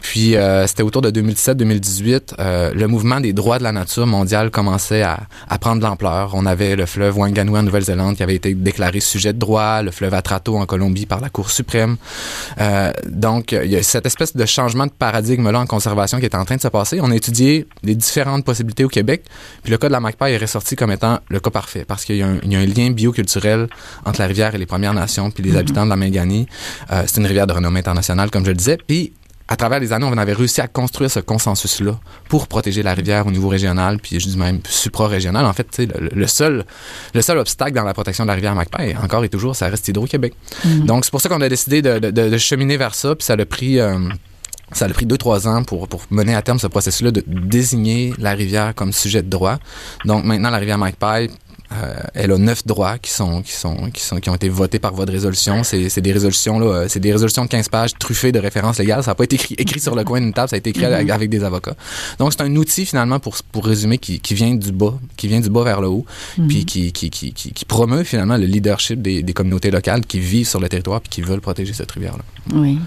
Puis, 0.00 0.36
euh, 0.36 0.66
c'était 0.66 0.82
autour 0.82 1.02
de 1.02 1.10
2017-2018, 1.10 2.34
euh, 2.38 2.72
le 2.74 2.88
mouvement 2.88 3.20
des 3.20 3.32
droits 3.32 3.58
de 3.58 3.64
la 3.64 3.72
nature 3.72 4.06
mondiale 4.06 4.50
commençait 4.50 5.02
à, 5.02 5.20
à 5.48 5.58
prendre 5.58 5.80
de 5.80 5.86
l'ampleur. 5.86 6.32
On 6.34 6.46
avait 6.46 6.76
le 6.76 6.86
fleuve 6.92 7.18
Wanganui 7.18 7.58
en 7.58 7.62
Nouvelle-Zélande 7.62 8.16
qui 8.16 8.22
avait 8.22 8.34
été 8.34 8.54
déclaré 8.54 9.00
sujet 9.00 9.32
de 9.32 9.38
droit, 9.38 9.82
le 9.82 9.90
fleuve 9.90 10.14
Atrato 10.14 10.56
en 10.56 10.66
Colombie 10.66 11.06
par 11.06 11.20
la 11.20 11.30
Cour 11.30 11.50
suprême. 11.50 11.96
Euh, 12.60 12.92
donc, 13.08 13.52
il 13.52 13.70
y 13.70 13.76
a 13.76 13.82
cette 13.82 14.06
espèce 14.06 14.36
de 14.36 14.46
changement 14.46 14.86
de 14.86 14.92
paradigme-là 14.92 15.60
en 15.60 15.66
conservation 15.66 16.18
qui 16.18 16.26
est 16.26 16.34
en 16.34 16.44
train 16.44 16.56
de 16.56 16.60
se 16.60 16.68
passer. 16.68 17.00
On 17.00 17.10
a 17.10 17.16
étudié 17.16 17.66
les 17.82 17.94
différentes 17.94 18.44
possibilités 18.44 18.84
au 18.84 18.88
Québec, 18.88 19.24
puis 19.62 19.70
le 19.70 19.78
cas 19.78 19.88
de 19.88 19.92
la 19.92 20.00
Magpie 20.00 20.24
est 20.24 20.36
ressorti 20.36 20.76
comme 20.76 20.92
étant 20.92 21.18
le 21.28 21.40
cas 21.40 21.50
parfait 21.50 21.84
parce 21.86 22.04
qu'il 22.04 22.16
y, 22.16 22.22
a 22.22 22.26
un 22.26 22.66
lien 22.66 22.90
bioculturel 22.90 23.68
entre 24.04 24.20
la 24.20 24.26
rivière 24.26 24.54
et 24.54 24.58
les 24.58 24.66
Premières 24.66 24.94
Nations, 24.94 25.30
puis 25.30 25.42
les 25.42 25.56
habitants 25.56 25.84
de 25.84 25.90
la 25.90 25.96
Mingani. 25.96 26.46
Euh, 26.90 27.04
c'est 27.06 27.20
une 27.20 27.26
rivière 27.26 27.46
de 27.46 27.52
renommée 27.54 27.80
internationale, 27.80 28.30
comme 28.30 28.44
je 28.44 28.50
le 28.50 28.56
disais. 28.56 28.78
Puis 28.86 29.12
à 29.52 29.56
travers 29.56 29.80
les 29.80 29.92
années, 29.92 30.06
on 30.10 30.16
avait 30.16 30.32
réussi 30.32 30.62
à 30.62 30.66
construire 30.66 31.10
ce 31.10 31.20
consensus-là 31.20 32.00
pour 32.30 32.48
protéger 32.48 32.82
la 32.82 32.94
rivière 32.94 33.26
au 33.26 33.30
niveau 33.30 33.48
régional, 33.48 33.98
puis 33.98 34.18
je 34.18 34.26
dis 34.26 34.38
même 34.38 34.60
supra-régional. 34.66 35.44
En 35.44 35.52
fait, 35.52 35.66
le, 35.78 36.08
le, 36.10 36.26
seul, 36.26 36.64
le 37.12 37.20
seul 37.20 37.36
obstacle 37.36 37.74
dans 37.74 37.84
la 37.84 37.92
protection 37.92 38.24
de 38.24 38.28
la 38.28 38.34
rivière 38.34 38.54
Magpie, 38.54 38.96
encore 38.96 39.24
et 39.24 39.28
toujours, 39.28 39.54
ça 39.54 39.68
reste 39.68 39.86
Hydro-Québec. 39.88 40.32
Mm-hmm. 40.64 40.86
Donc, 40.86 41.04
c'est 41.04 41.10
pour 41.10 41.20
ça 41.20 41.28
qu'on 41.28 41.42
a 41.42 41.50
décidé 41.50 41.82
de, 41.82 41.98
de, 41.98 42.10
de, 42.10 42.38
cheminer 42.38 42.78
vers 42.78 42.94
ça, 42.94 43.14
puis 43.14 43.26
ça 43.26 43.34
a 43.34 43.44
pris... 43.44 43.78
Euh, 43.78 43.98
ça 44.74 44.86
a 44.86 44.88
pris 44.88 45.04
deux, 45.04 45.18
trois 45.18 45.46
ans 45.46 45.64
pour, 45.64 45.86
pour 45.86 46.00
mener 46.10 46.34
à 46.34 46.40
terme 46.40 46.58
ce 46.58 46.66
processus-là 46.66 47.10
de 47.10 47.22
désigner 47.26 48.14
la 48.18 48.30
rivière 48.30 48.74
comme 48.74 48.90
sujet 48.90 49.20
de 49.20 49.28
droit. 49.28 49.58
Donc 50.06 50.24
maintenant, 50.24 50.48
la 50.48 50.56
rivière 50.56 50.78
Magpie 50.78 51.30
euh, 51.82 51.94
elle 52.14 52.32
a 52.32 52.38
neuf 52.38 52.66
droits 52.66 52.98
qui 52.98 53.10
sont 53.10 53.42
qui 53.42 53.52
sont 53.52 53.90
qui 53.90 54.02
sont 54.02 54.18
qui 54.18 54.30
ont 54.30 54.34
été 54.34 54.48
votés 54.48 54.78
par 54.78 54.92
voie 54.94 55.06
de 55.06 55.12
résolution. 55.12 55.62
C'est 55.64 56.00
des 56.00 56.12
résolutions 56.12 56.58
là, 56.58 56.66
euh, 56.66 56.86
c'est 56.88 57.00
des 57.00 57.12
résolutions 57.12 57.44
de 57.44 57.48
15 57.48 57.68
pages 57.68 57.94
truffées 57.98 58.32
de 58.32 58.38
références 58.38 58.78
légales. 58.78 59.02
Ça 59.02 59.12
n'a 59.12 59.14
pas 59.14 59.24
été 59.24 59.36
écrit, 59.36 59.54
écrit 59.58 59.80
sur 59.80 59.94
le 59.94 60.04
coin 60.04 60.20
d'une 60.20 60.32
table, 60.32 60.48
ça 60.48 60.56
a 60.56 60.58
été 60.58 60.70
écrit 60.70 60.84
avec, 60.84 61.08
mm-hmm. 61.08 61.28
des 61.28 61.44
avocats. 61.44 61.76
Donc 62.18 62.32
c'est 62.32 62.42
un 62.42 62.54
outil 62.56 62.86
finalement 62.86 63.20
pour 63.20 63.36
pour 63.52 63.66
résumer 63.66 63.98
qui, 63.98 64.20
qui 64.20 64.34
vient 64.34 64.54
du 64.54 64.72
bas, 64.72 64.94
qui 65.16 65.28
vient 65.28 65.40
du 65.40 65.50
bas 65.50 65.64
vers 65.64 65.80
le 65.80 65.88
haut, 65.88 66.06
mm-hmm. 66.38 66.46
puis 66.46 66.64
qui, 66.64 66.92
qui, 66.92 67.10
qui, 67.10 67.32
qui, 67.32 67.64
promeut 67.64 68.04
finalement 68.04 68.36
le 68.36 68.46
leadership 68.46 69.00
des, 69.00 69.22
des 69.22 69.32
communautés 69.32 69.70
locales 69.70 70.04
qui 70.04 70.18
vivent 70.18 70.48
sur 70.48 70.60
le 70.60 70.68
territoire 70.68 71.00
puis 71.00 71.10
qui 71.10 71.22
veulent 71.22 71.40
protéger 71.40 71.72
cette 71.72 71.90
rivière 71.90 72.16
là. 72.16 72.24
Oui. 72.54 72.78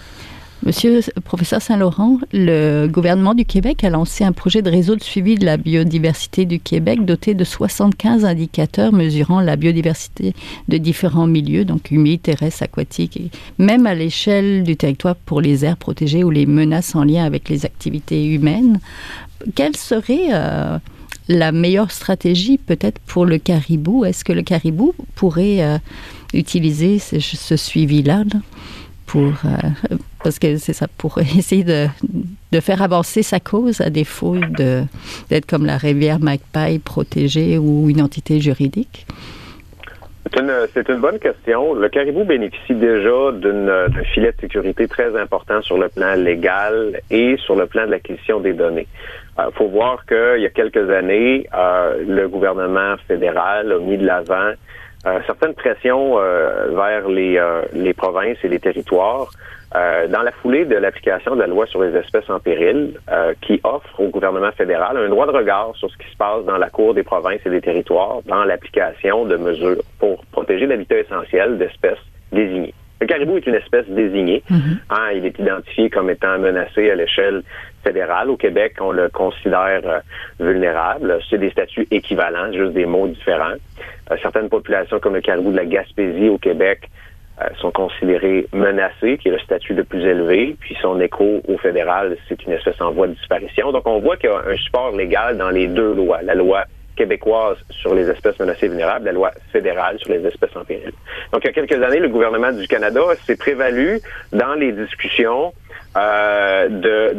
Monsieur 0.66 1.00
professeur 1.24 1.62
Saint-Laurent, 1.62 2.18
le 2.34 2.88
gouvernement 2.88 3.36
du 3.36 3.46
Québec 3.46 3.84
a 3.84 3.92
lancé 3.92 4.24
un 4.24 4.32
projet 4.32 4.64
de 4.64 4.72
réseau 4.72 4.96
de 4.96 5.04
suivi 5.04 5.36
de 5.36 5.46
la 5.46 5.58
biodiversité 5.58 6.46
du 6.46 6.60
Québec 6.60 7.06
doté 7.06 7.36
de 7.36 7.44
75 7.44 8.26
indicateurs 8.26 8.92
mesurant 8.92 9.42
la 9.42 9.58
biodiversité 9.58 10.34
de 10.68 10.78
différents 10.80 11.28
milieux, 11.28 11.66
donc 11.66 11.92
humides, 11.92 12.24
terrestres, 12.24 12.64
aquatiques, 12.64 13.18
et 13.18 13.30
même 13.60 13.86
à 13.86 13.94
l'échelle 13.94 14.64
du 14.64 14.76
territoire 14.76 15.16
pour 15.16 15.40
les 15.40 15.66
aires 15.66 15.78
protégées 15.78 16.24
ou 16.24 16.32
les 16.32 16.48
menaces 16.48 16.96
en 16.96 17.04
lien 17.04 17.26
avec 17.26 17.48
les 17.48 17.64
activités 17.64 18.26
humaines. 18.26 18.80
Quelle 19.54 19.76
serait 19.76 20.30
euh, 20.34 20.80
la 21.28 21.52
meilleure 21.52 21.92
stratégie 21.92 22.58
peut-être 22.58 22.98
pour 23.06 23.28
le 23.28 23.38
caribou? 23.38 24.04
Est-ce 24.04 24.26
que 24.26 24.34
le 24.34 24.42
caribou 24.42 24.96
pourrait 25.14 25.62
euh, 25.62 25.78
utiliser 26.34 26.98
ce 26.98 27.56
suivi-là? 27.56 28.24
Pour 29.06 29.34
euh, 29.46 29.98
parce 30.24 30.40
que 30.40 30.58
c'est 30.58 30.74
ça 30.74 30.88
pour 30.98 31.18
essayer 31.20 31.64
de, 31.64 31.88
de, 32.52 32.60
faire 32.60 32.82
avancer 32.82 33.24
sa 33.24 33.40
cause 33.40 33.82
à 33.82 33.90
défaut 33.90 34.36
de 34.36 34.84
d'être 35.30 35.46
comme 35.46 35.66
la 35.66 35.78
rivière 35.78 36.20
Magpie 36.20 36.80
protégée 36.80 37.58
ou 37.58 37.90
une 37.90 38.02
entité 38.02 38.40
juridique? 38.40 39.06
C'est 40.74 40.90
une, 40.90 41.00
bonne 41.00 41.20
question. 41.20 41.76
Le 41.76 41.88
caribou 41.88 42.24
bénéficie 42.24 42.74
déjà 42.74 43.32
d'un 43.32 43.88
filet 44.14 44.32
de 44.32 44.42
sécurité 44.42 44.88
très 44.88 45.16
important 45.16 45.62
sur 45.62 45.78
le 45.78 45.88
plan 45.88 46.16
légal 46.16 47.00
et 47.12 47.38
sur 47.38 47.56
le 47.56 47.68
plan 47.68 47.86
de 47.86 47.92
l'acquisition 47.92 48.40
des 48.40 48.54
données. 48.54 48.88
Il 49.38 49.42
euh, 49.42 49.52
faut 49.52 49.68
voir 49.68 50.04
qu'il 50.06 50.42
y 50.42 50.46
a 50.46 50.50
quelques 50.50 50.90
années, 50.90 51.48
euh, 51.54 52.04
le 52.08 52.28
gouvernement 52.28 52.96
fédéral 53.08 53.72
a 53.72 53.80
mis 53.80 53.98
de 53.98 54.06
l'avant 54.06 54.54
certaines 55.26 55.54
pressions 55.54 56.20
euh, 56.20 56.70
vers 56.76 57.08
les, 57.08 57.38
euh, 57.38 57.62
les 57.74 57.94
provinces 57.94 58.38
et 58.44 58.48
les 58.48 58.60
territoires 58.60 59.30
dans 60.10 60.22
la 60.22 60.32
foulée 60.32 60.64
de 60.64 60.76
l'application 60.76 61.36
de 61.36 61.42
la 61.42 61.48
loi 61.48 61.66
sur 61.66 61.84
les 61.84 61.94
espèces 61.98 62.30
en 62.30 62.40
péril, 62.40 62.98
qui 63.42 63.60
offre 63.66 64.00
au 64.00 64.08
gouvernement 64.08 64.54
fédéral 64.54 64.96
un 64.96 65.10
droit 65.10 65.26
de 65.28 65.34
regard 65.34 65.76
sur 65.76 65.92
ce 65.92 65.98
qui 65.98 66.10
se 66.10 66.16
passe 66.16 66.46
dans 66.46 66.58
la 66.58 66.70
Cour 66.70 66.94
des 66.94 67.04
provinces 67.04 67.42
et 67.46 67.50
des 67.50 67.60
territoires 67.60 68.22
dans 68.26 68.46
l'application 68.46 69.26
de 69.26 69.36
mesures 69.36 69.84
pour 70.00 70.24
protéger 70.28 70.66
l'habitat 70.66 71.00
essentiel 71.00 71.58
d'espèces 71.58 72.00
désignées. 72.32 72.74
Le 73.02 73.08
caribou 73.08 73.38
est 73.38 73.46
une 73.46 73.56
espèce 73.56 73.88
désignée. 73.88 74.44
Mm-hmm. 74.50 74.78
Hein, 74.90 75.12
il 75.16 75.26
est 75.26 75.38
identifié 75.38 75.90
comme 75.90 76.10
étant 76.10 76.40
menacé 76.40 76.90
à 76.90 76.96
l'échelle 76.96 77.44
fédérale. 77.84 78.30
Au 78.30 78.38
Québec, 78.38 78.76
on 78.80 78.92
le 78.92 79.10
considère 79.10 80.02
vulnérable. 80.40 81.20
C'est 81.30 81.38
des 81.38 81.52
statuts 81.52 81.88
équivalents, 81.92 82.52
juste 82.54 82.74
des 82.74 82.86
mots 82.86 83.08
différents. 83.08 83.56
Euh, 84.12 84.16
certaines 84.22 84.50
populations 84.50 85.00
comme 85.00 85.16
le 85.16 85.22
caribou 85.22 85.52
de 85.52 85.58
la 85.58 85.66
Gaspésie 85.66 86.30
au 86.30 86.38
Québec 86.38 86.90
euh, 87.42 87.48
sont 87.60 87.72
considérées 87.72 88.48
menacées, 88.54 89.18
qui 89.18 89.28
est 89.28 89.32
le 89.32 89.40
statut 89.40 89.74
le 89.74 89.84
plus 89.84 90.02
élevé, 90.02 90.56
puis 90.58 90.78
son 90.82 91.00
écho 91.02 91.42
au 91.48 91.58
fédéral, 91.58 92.16
c'est 92.30 92.42
une 92.46 92.54
espèce 92.54 92.80
en 92.80 92.92
voie 92.92 93.08
de 93.08 93.14
disparition. 93.14 93.74
Donc 93.74 93.86
on 93.88 94.00
voit 94.00 94.16
qu'il 94.16 94.30
y 94.30 94.34
a 94.34 94.38
un 94.38 94.56
support 94.56 94.96
légal 94.96 95.38
dans 95.38 95.50
les 95.50 95.68
deux 95.68 95.94
lois, 95.94 96.22
la 96.22 96.34
loi 96.34 96.64
québécoise 96.96 97.58
sur 97.70 97.94
les 97.94 98.10
espèces 98.10 98.40
menacées 98.40 98.68
vulnérables, 98.68 99.06
la 99.06 99.12
loi 99.12 99.32
fédérale 99.52 100.00
sur 100.00 100.12
les 100.12 100.26
espèces 100.26 100.56
en 100.56 100.64
péril. 100.64 100.92
Donc, 101.32 101.44
il 101.44 101.48
y 101.48 101.50
a 101.50 101.54
quelques 101.54 101.82
années, 101.84 102.00
le 102.00 102.10
gouvernement 102.10 102.52
du 102.52 102.68
Canada 102.68 103.02
s'est 103.26 103.36
prévalu 103.36 104.00
dans 104.32 104.56
les 104.56 104.72
discussions 104.72 105.54
euh, 105.98 107.14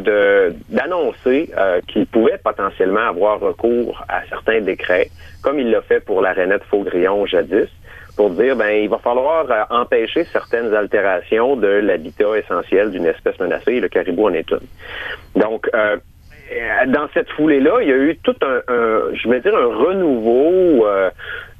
d'annoncer 0.68 1.50
euh, 1.56 1.80
qu'il 1.88 2.06
pouvait 2.06 2.38
potentiellement 2.42 3.08
avoir 3.08 3.40
recours 3.40 4.04
à 4.08 4.22
certains 4.28 4.60
décrets, 4.60 5.10
comme 5.42 5.58
il 5.58 5.70
l'a 5.70 5.82
fait 5.82 6.00
pour 6.00 6.20
la 6.20 6.32
rainette 6.32 6.62
Faugrillon 6.64 7.24
jadis, 7.26 7.68
pour 8.16 8.30
dire 8.30 8.56
ben 8.56 8.70
il 8.70 8.88
va 8.88 8.98
falloir 8.98 9.50
euh, 9.50 9.62
empêcher 9.70 10.24
certaines 10.32 10.74
altérations 10.74 11.56
de 11.56 11.68
l'habitat 11.68 12.36
essentiel 12.36 12.90
d'une 12.90 13.06
espèce 13.06 13.38
menacée, 13.38 13.78
le 13.80 13.88
caribou 13.88 14.28
en 14.28 14.32
est 14.32 14.50
une. 14.50 15.40
Donc 15.40 15.68
euh, 15.74 15.96
dans 16.88 17.08
cette 17.14 17.30
foulée-là, 17.30 17.78
il 17.82 17.88
y 17.88 17.92
a 17.92 17.96
eu 17.96 18.16
tout 18.22 18.36
un, 18.42 18.60
je 19.12 19.28
vais 19.28 19.40
dire, 19.40 19.54
un 19.56 19.66
renouveau, 19.66 20.86
euh, 20.86 21.10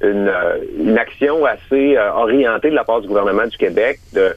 une, 0.01 0.31
une, 0.79 0.97
action 0.97 1.45
assez 1.45 1.97
orientée 1.97 2.69
de 2.69 2.75
la 2.75 2.83
part 2.83 3.01
du 3.01 3.07
gouvernement 3.07 3.45
du 3.47 3.57
Québec 3.57 3.99
de 4.13 4.35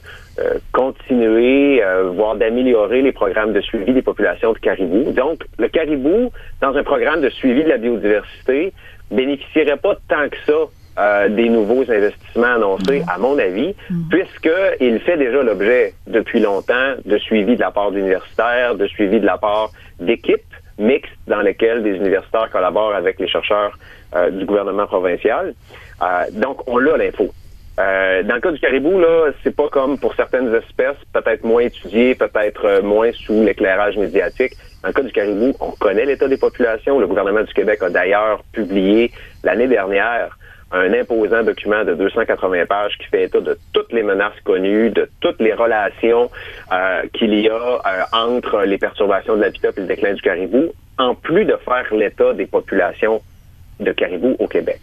continuer, 0.71 1.83
voire 2.13 2.35
d'améliorer 2.35 3.01
les 3.01 3.11
programmes 3.11 3.53
de 3.53 3.61
suivi 3.61 3.93
des 3.93 4.01
populations 4.01 4.53
de 4.53 4.57
caribou. 4.57 5.11
Donc, 5.11 5.43
le 5.59 5.67
caribou, 5.67 6.31
dans 6.61 6.75
un 6.75 6.83
programme 6.83 7.21
de 7.21 7.29
suivi 7.29 7.63
de 7.63 7.69
la 7.69 7.77
biodiversité, 7.77 8.73
bénéficierait 9.11 9.77
pas 9.77 9.95
tant 10.07 10.29
que 10.29 10.37
ça 10.45 10.67
euh, 10.99 11.29
des 11.29 11.47
nouveaux 11.47 11.89
investissements 11.89 12.55
annoncés, 12.55 13.01
à 13.07 13.17
mon 13.17 13.39
avis, 13.39 13.73
mm. 13.89 14.09
puisqu'il 14.09 14.99
fait 14.99 15.15
déjà 15.15 15.41
l'objet 15.41 15.93
depuis 16.05 16.41
longtemps 16.41 16.95
de 17.05 17.17
suivi 17.17 17.55
de 17.55 17.61
la 17.61 17.71
part 17.71 17.91
d'universitaires, 17.91 18.75
de 18.75 18.85
suivi 18.87 19.21
de 19.21 19.25
la 19.25 19.37
part 19.37 19.71
d'équipes 20.01 20.41
mixtes 20.77 21.13
dans 21.27 21.39
lesquelles 21.39 21.81
des 21.81 21.95
universitaires 21.95 22.49
collaborent 22.51 22.93
avec 22.93 23.19
les 23.19 23.27
chercheurs 23.29 23.77
euh, 24.15 24.31
du 24.31 24.43
gouvernement 24.43 24.85
provincial. 24.85 25.53
Euh, 26.01 26.25
donc, 26.33 26.67
on 26.67 26.77
l'a 26.77 26.97
l'info. 26.97 27.29
dans 27.77 28.35
le 28.35 28.41
cas 28.41 28.51
du 28.51 28.59
caribou, 28.59 28.99
là, 28.99 29.31
c'est 29.43 29.55
pas 29.55 29.69
comme 29.69 29.97
pour 29.97 30.13
certaines 30.15 30.53
espèces, 30.53 30.97
peut-être 31.13 31.45
moins 31.45 31.61
étudiées, 31.61 32.15
peut-être 32.15 32.81
moins 32.81 33.11
sous 33.13 33.45
l'éclairage 33.45 33.95
médiatique. 33.95 34.55
Dans 34.81 34.89
le 34.89 34.93
cas 34.93 35.03
du 35.03 35.13
caribou, 35.13 35.53
on 35.61 35.71
connaît 35.71 36.05
l'état 36.05 36.27
des 36.27 36.37
populations. 36.37 36.99
Le 36.99 37.07
gouvernement 37.07 37.43
du 37.43 37.53
Québec 37.53 37.81
a 37.81 37.89
d'ailleurs 37.89 38.43
publié 38.51 39.11
l'année 39.41 39.67
dernière 39.67 40.37
un 40.71 40.93
imposant 40.93 41.43
document 41.43 41.83
de 41.83 41.93
280 41.93 42.65
pages 42.65 42.97
qui 42.97 43.07
fait 43.07 43.23
état 43.23 43.41
de 43.41 43.57
toutes 43.73 43.91
les 43.91 44.03
menaces 44.03 44.39
connues, 44.43 44.89
de 44.89 45.09
toutes 45.19 45.39
les 45.39 45.53
relations 45.53 46.29
euh, 46.71 47.03
qu'il 47.13 47.33
y 47.33 47.49
a 47.49 47.53
euh, 47.53 48.03
entre 48.13 48.61
les 48.61 48.77
perturbations 48.77 49.35
de 49.35 49.41
l'habitat 49.41 49.69
et 49.75 49.81
le 49.81 49.87
déclin 49.87 50.13
du 50.13 50.21
caribou, 50.21 50.71
en 50.97 51.13
plus 51.15 51.45
de 51.45 51.57
faire 51.65 51.93
l'état 51.93 52.33
des 52.33 52.45
populations 52.45 53.21
de 53.79 53.91
caribou 53.91 54.35
au 54.39 54.47
Québec. 54.47 54.79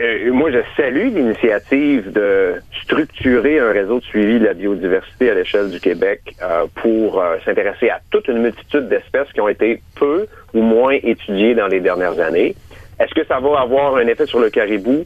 Euh, 0.00 0.32
moi, 0.32 0.50
je 0.50 0.58
salue 0.76 1.14
l'initiative 1.14 2.12
de 2.12 2.54
structurer 2.82 3.60
un 3.60 3.70
réseau 3.70 4.00
de 4.00 4.04
suivi 4.04 4.40
de 4.40 4.44
la 4.44 4.54
biodiversité 4.54 5.30
à 5.30 5.34
l'échelle 5.34 5.70
du 5.70 5.78
Québec 5.78 6.34
pour 6.74 7.22
s'intéresser 7.44 7.88
à 7.88 8.00
toute 8.10 8.26
une 8.26 8.38
multitude 8.38 8.88
d'espèces 8.88 9.32
qui 9.32 9.40
ont 9.40 9.48
été 9.48 9.80
peu 9.94 10.26
ou 10.52 10.62
moins 10.62 10.96
étudiées 11.04 11.54
dans 11.54 11.68
les 11.68 11.78
dernières 11.78 12.18
années. 12.18 12.56
Est-ce 13.00 13.14
que 13.14 13.24
ça 13.26 13.38
va 13.40 13.60
avoir 13.60 13.96
un 13.96 14.06
effet 14.06 14.26
sur 14.26 14.40
le 14.40 14.50
caribou? 14.50 15.04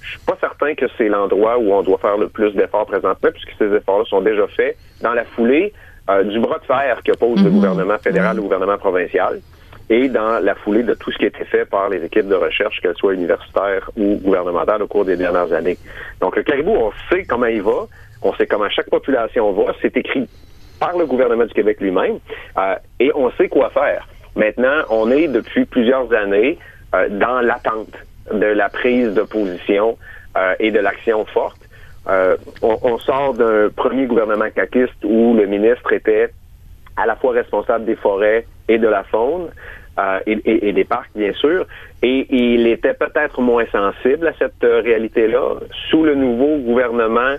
Je 0.00 0.10
suis 0.10 0.20
pas 0.20 0.36
certain 0.40 0.74
que 0.74 0.86
c'est 0.98 1.08
l'endroit 1.08 1.58
où 1.58 1.72
on 1.72 1.82
doit 1.82 1.98
faire 1.98 2.16
le 2.16 2.28
plus 2.28 2.52
d'efforts 2.52 2.86
présentement, 2.86 3.30
puisque 3.32 3.52
ces 3.58 3.72
efforts-là 3.72 4.04
sont 4.06 4.20
déjà 4.20 4.46
faits 4.48 4.76
dans 5.00 5.12
la 5.12 5.24
foulée 5.24 5.72
euh, 6.10 6.24
du 6.24 6.40
bras 6.40 6.58
de 6.58 6.64
fer 6.64 7.00
que 7.04 7.12
pose 7.12 7.42
le 7.42 7.50
mhm. 7.50 7.56
gouvernement 7.56 7.98
fédéral, 7.98 8.36
le 8.36 8.42
gouvernement 8.42 8.78
provincial, 8.78 9.40
et 9.88 10.08
dans 10.08 10.42
la 10.42 10.54
foulée 10.54 10.82
de 10.82 10.94
tout 10.94 11.12
ce 11.12 11.18
qui 11.18 11.24
a 11.24 11.28
été 11.28 11.44
fait 11.44 11.64
par 11.64 11.88
les 11.88 12.04
équipes 12.04 12.28
de 12.28 12.34
recherche, 12.34 12.80
qu'elles 12.80 12.96
soient 12.96 13.14
universitaires 13.14 13.90
ou 13.96 14.16
gouvernementales, 14.16 14.82
au 14.82 14.86
cours 14.86 15.04
des 15.04 15.16
dernières 15.16 15.52
années. 15.52 15.78
Donc, 16.20 16.36
le 16.36 16.42
caribou, 16.42 16.72
on 16.72 16.92
sait 17.10 17.24
comment 17.24 17.46
il 17.46 17.62
va, 17.62 17.86
on 18.22 18.34
sait 18.34 18.46
comment 18.46 18.68
chaque 18.70 18.90
population 18.90 19.52
va, 19.52 19.72
c'est 19.80 19.96
écrit 19.96 20.28
par 20.80 20.96
le 20.96 21.06
gouvernement 21.06 21.44
du 21.44 21.54
Québec 21.54 21.78
lui-même, 21.80 22.18
euh, 22.58 22.74
et 22.98 23.12
on 23.14 23.30
sait 23.32 23.48
quoi 23.48 23.70
faire. 23.70 24.08
Maintenant, 24.34 24.82
on 24.90 25.10
est 25.10 25.28
depuis 25.28 25.64
plusieurs 25.66 26.12
années 26.12 26.58
euh, 26.94 27.08
dans 27.08 27.40
l'attente 27.40 27.96
de 28.30 28.44
la 28.46 28.68
prise 28.68 29.14
de 29.14 29.22
position 29.22 29.96
euh, 30.36 30.54
et 30.60 30.70
de 30.70 30.78
l'action 30.78 31.24
forte. 31.24 31.58
Euh, 32.06 32.36
on, 32.60 32.98
sort 32.98 33.32
d'un 33.32 33.70
premier 33.70 34.04
gouvernement 34.04 34.50
caquiste 34.54 35.02
où 35.02 35.34
le 35.34 35.46
ministre 35.46 35.90
était 35.94 36.30
à 36.98 37.06
la 37.06 37.16
fois 37.16 37.32
responsable 37.32 37.86
des 37.86 37.96
forêts 37.96 38.44
et 38.68 38.76
de 38.76 38.88
la 38.88 39.04
faune. 39.04 39.48
et, 40.26 40.68
et, 40.68 40.72
des 40.72 40.84
parcs, 40.84 41.10
bien 41.14 41.32
sûr. 41.32 41.64
Et 42.02 42.26
il 42.28 42.66
était 42.66 42.94
peut-être 42.94 43.40
moins 43.40 43.64
sensible 43.72 44.26
à 44.26 44.32
cette 44.38 44.62
réalité-là. 44.62 45.60
Sous 45.90 46.02
le 46.02 46.14
nouveau 46.14 46.58
gouvernement, 46.58 47.36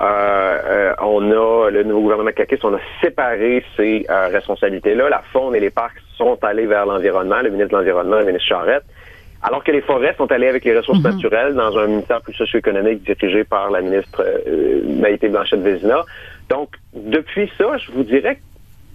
on 0.00 1.30
a 1.32 1.70
le 1.70 1.82
nouveau 1.82 2.02
gouvernement 2.02 2.32
caquiste, 2.32 2.64
on 2.64 2.74
a 2.74 2.80
séparé 3.02 3.64
ces 3.76 4.06
responsabilités-là. 4.08 5.08
La 5.08 5.22
faune 5.32 5.54
et 5.54 5.60
les 5.60 5.70
parcs 5.70 6.00
sont 6.16 6.38
allés 6.42 6.66
vers 6.66 6.86
l'environnement, 6.86 7.40
le 7.42 7.50
ministre 7.50 7.72
de 7.72 7.76
l'Environnement, 7.78 8.18
le 8.18 8.26
ministre 8.26 8.48
Charette, 8.48 8.84
alors 9.44 9.62
que 9.62 9.70
les 9.70 9.82
forêts 9.82 10.14
sont 10.16 10.32
allées 10.32 10.48
avec 10.48 10.64
les 10.64 10.76
ressources 10.76 11.00
mhm. 11.00 11.12
naturelles 11.12 11.54
dans 11.54 11.76
un 11.78 11.86
ministère 11.86 12.22
plus 12.22 12.32
socio-économique 12.32 13.04
dirigé 13.04 13.44
par 13.44 13.70
la 13.70 13.82
ministre 13.82 14.24
euh, 14.24 14.80
Maïté 14.98 15.28
Blanchette-Vézina. 15.28 16.02
Donc, 16.48 16.70
depuis 16.94 17.50
ça, 17.58 17.76
je 17.76 17.92
vous 17.92 18.04
dirais 18.04 18.38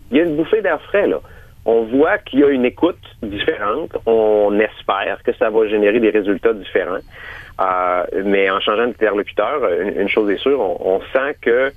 qu'il 0.08 0.18
y 0.18 0.22
a 0.22 0.24
une 0.24 0.36
bouffée 0.36 0.62
d'air 0.62 0.82
frais, 0.82 1.08
là. 1.08 1.20
On 1.66 1.84
voit 1.84 2.18
qu'il 2.18 2.40
y 2.40 2.44
a 2.44 2.48
une 2.48 2.66
écoute 2.66 2.98
différente. 3.22 3.92
On 4.08 4.58
espère 4.60 5.22
que 5.24 5.34
ça 5.34 5.52
va 5.52 5.68
générer 5.68 6.00
des 6.00 6.10
résultats 6.10 6.54
différents. 6.54 6.98
Euh, 7.62 8.04
mais 8.26 8.50
en 8.50 8.60
changeant 8.60 8.88
d'interlocuteur, 8.88 9.70
une, 9.82 10.02
une, 10.02 10.10
chose 10.10 10.32
est 10.32 10.38
sûre, 10.38 10.60
on 10.60 11.00
sent 11.14 11.36
que 11.42 11.72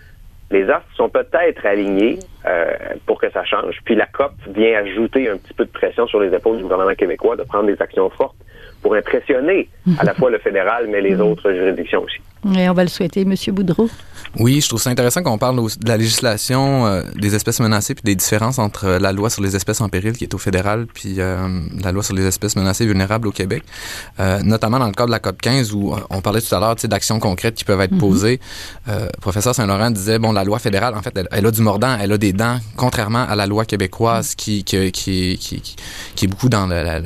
les 0.50 0.70
astres 0.70 0.88
sont 0.96 1.10
peut-être 1.10 1.66
alignés 1.66 2.18
euh, 2.46 2.72
pour 3.04 3.20
que 3.20 3.28
ça 3.30 3.44
change. 3.44 3.80
Puis 3.84 3.96
la 3.96 4.06
COP 4.06 4.32
vient 4.46 4.78
ajouter 4.78 5.28
un 5.28 5.36
petit 5.36 5.52
peu 5.52 5.64
de 5.64 5.70
pression 5.70 6.06
sur 6.06 6.20
les 6.20 6.32
épaules 6.34 6.58
du 6.58 6.62
gouvernement 6.62 6.94
québécois 6.94 7.36
de 7.36 7.42
prendre 7.42 7.66
des 7.66 7.80
actions 7.82 8.08
fortes 8.08 8.36
pour 8.82 8.94
impressionner 8.94 9.68
à 9.98 10.04
la 10.04 10.14
fois 10.18 10.30
le 10.30 10.38
fédéral, 10.38 10.88
mais 10.88 11.00
les 11.00 11.20
autres 11.20 11.52
juridictions 11.52 12.02
aussi. 12.02 12.20
Et 12.44 12.68
on 12.68 12.74
va 12.74 12.82
le 12.82 12.88
souhaiter, 12.88 13.24
Monsieur 13.24 13.52
Boudreau. 13.52 13.88
Oui, 14.38 14.60
je 14.62 14.68
trouve 14.68 14.80
ça 14.80 14.88
intéressant 14.88 15.22
qu'on 15.22 15.36
parle 15.36 15.56
de 15.56 15.88
la 15.88 15.96
législation 15.96 16.86
euh, 16.86 17.02
des 17.16 17.34
espèces 17.34 17.60
menacées 17.60 17.94
puis 17.94 18.02
des 18.02 18.14
différences 18.14 18.58
entre 18.58 18.86
euh, 18.86 18.98
la 18.98 19.12
loi 19.12 19.28
sur 19.28 19.42
les 19.42 19.56
espèces 19.56 19.82
en 19.82 19.90
péril 19.90 20.12
qui 20.12 20.24
est 20.24 20.32
au 20.32 20.38
fédéral 20.38 20.86
puis 20.86 21.16
euh, 21.18 21.60
la 21.82 21.92
loi 21.92 22.02
sur 22.02 22.14
les 22.14 22.24
espèces 22.24 22.56
menacées 22.56 22.86
vulnérables 22.86 23.28
au 23.28 23.32
Québec, 23.32 23.62
notamment 24.42 24.78
dans 24.78 24.86
le 24.86 24.92
cadre 24.92 25.08
de 25.08 25.12
la 25.12 25.18
COP 25.18 25.40
15 25.40 25.72
où 25.72 25.94
on 26.08 26.20
parlait 26.20 26.40
tout 26.40 26.54
à 26.54 26.60
l'heure 26.60 26.76
d'actions 26.76 27.18
concrètes 27.18 27.54
qui 27.54 27.64
peuvent 27.64 27.80
être 27.80 27.92
mhm. 27.92 27.98
posées. 27.98 28.40
professeur 29.20 29.54
Saint-Laurent 29.54 29.90
disait 29.90 30.18
bon 30.18 30.32
la 30.32 30.44
loi 30.44 30.58
fédérale 30.58 30.94
en 30.94 31.02
fait 31.02 31.18
elle, 31.30 31.46
a 31.46 31.50
du 31.50 31.60
mordant, 31.60 31.96
elle 32.00 32.12
a 32.12 32.18
des 32.18 32.32
dents 32.32 32.58
contrairement 32.76 33.24
à 33.28 33.36
la 33.36 33.46
loi 33.46 33.64
québécoise 33.64 34.34
qui 34.34 34.64
qui, 34.64 34.92
qui, 34.92 35.38
qui, 35.38 35.76
qui 36.14 36.24
est 36.24 36.28
beaucoup 36.28 36.48
dans 36.48 36.66
le, 36.66 37.02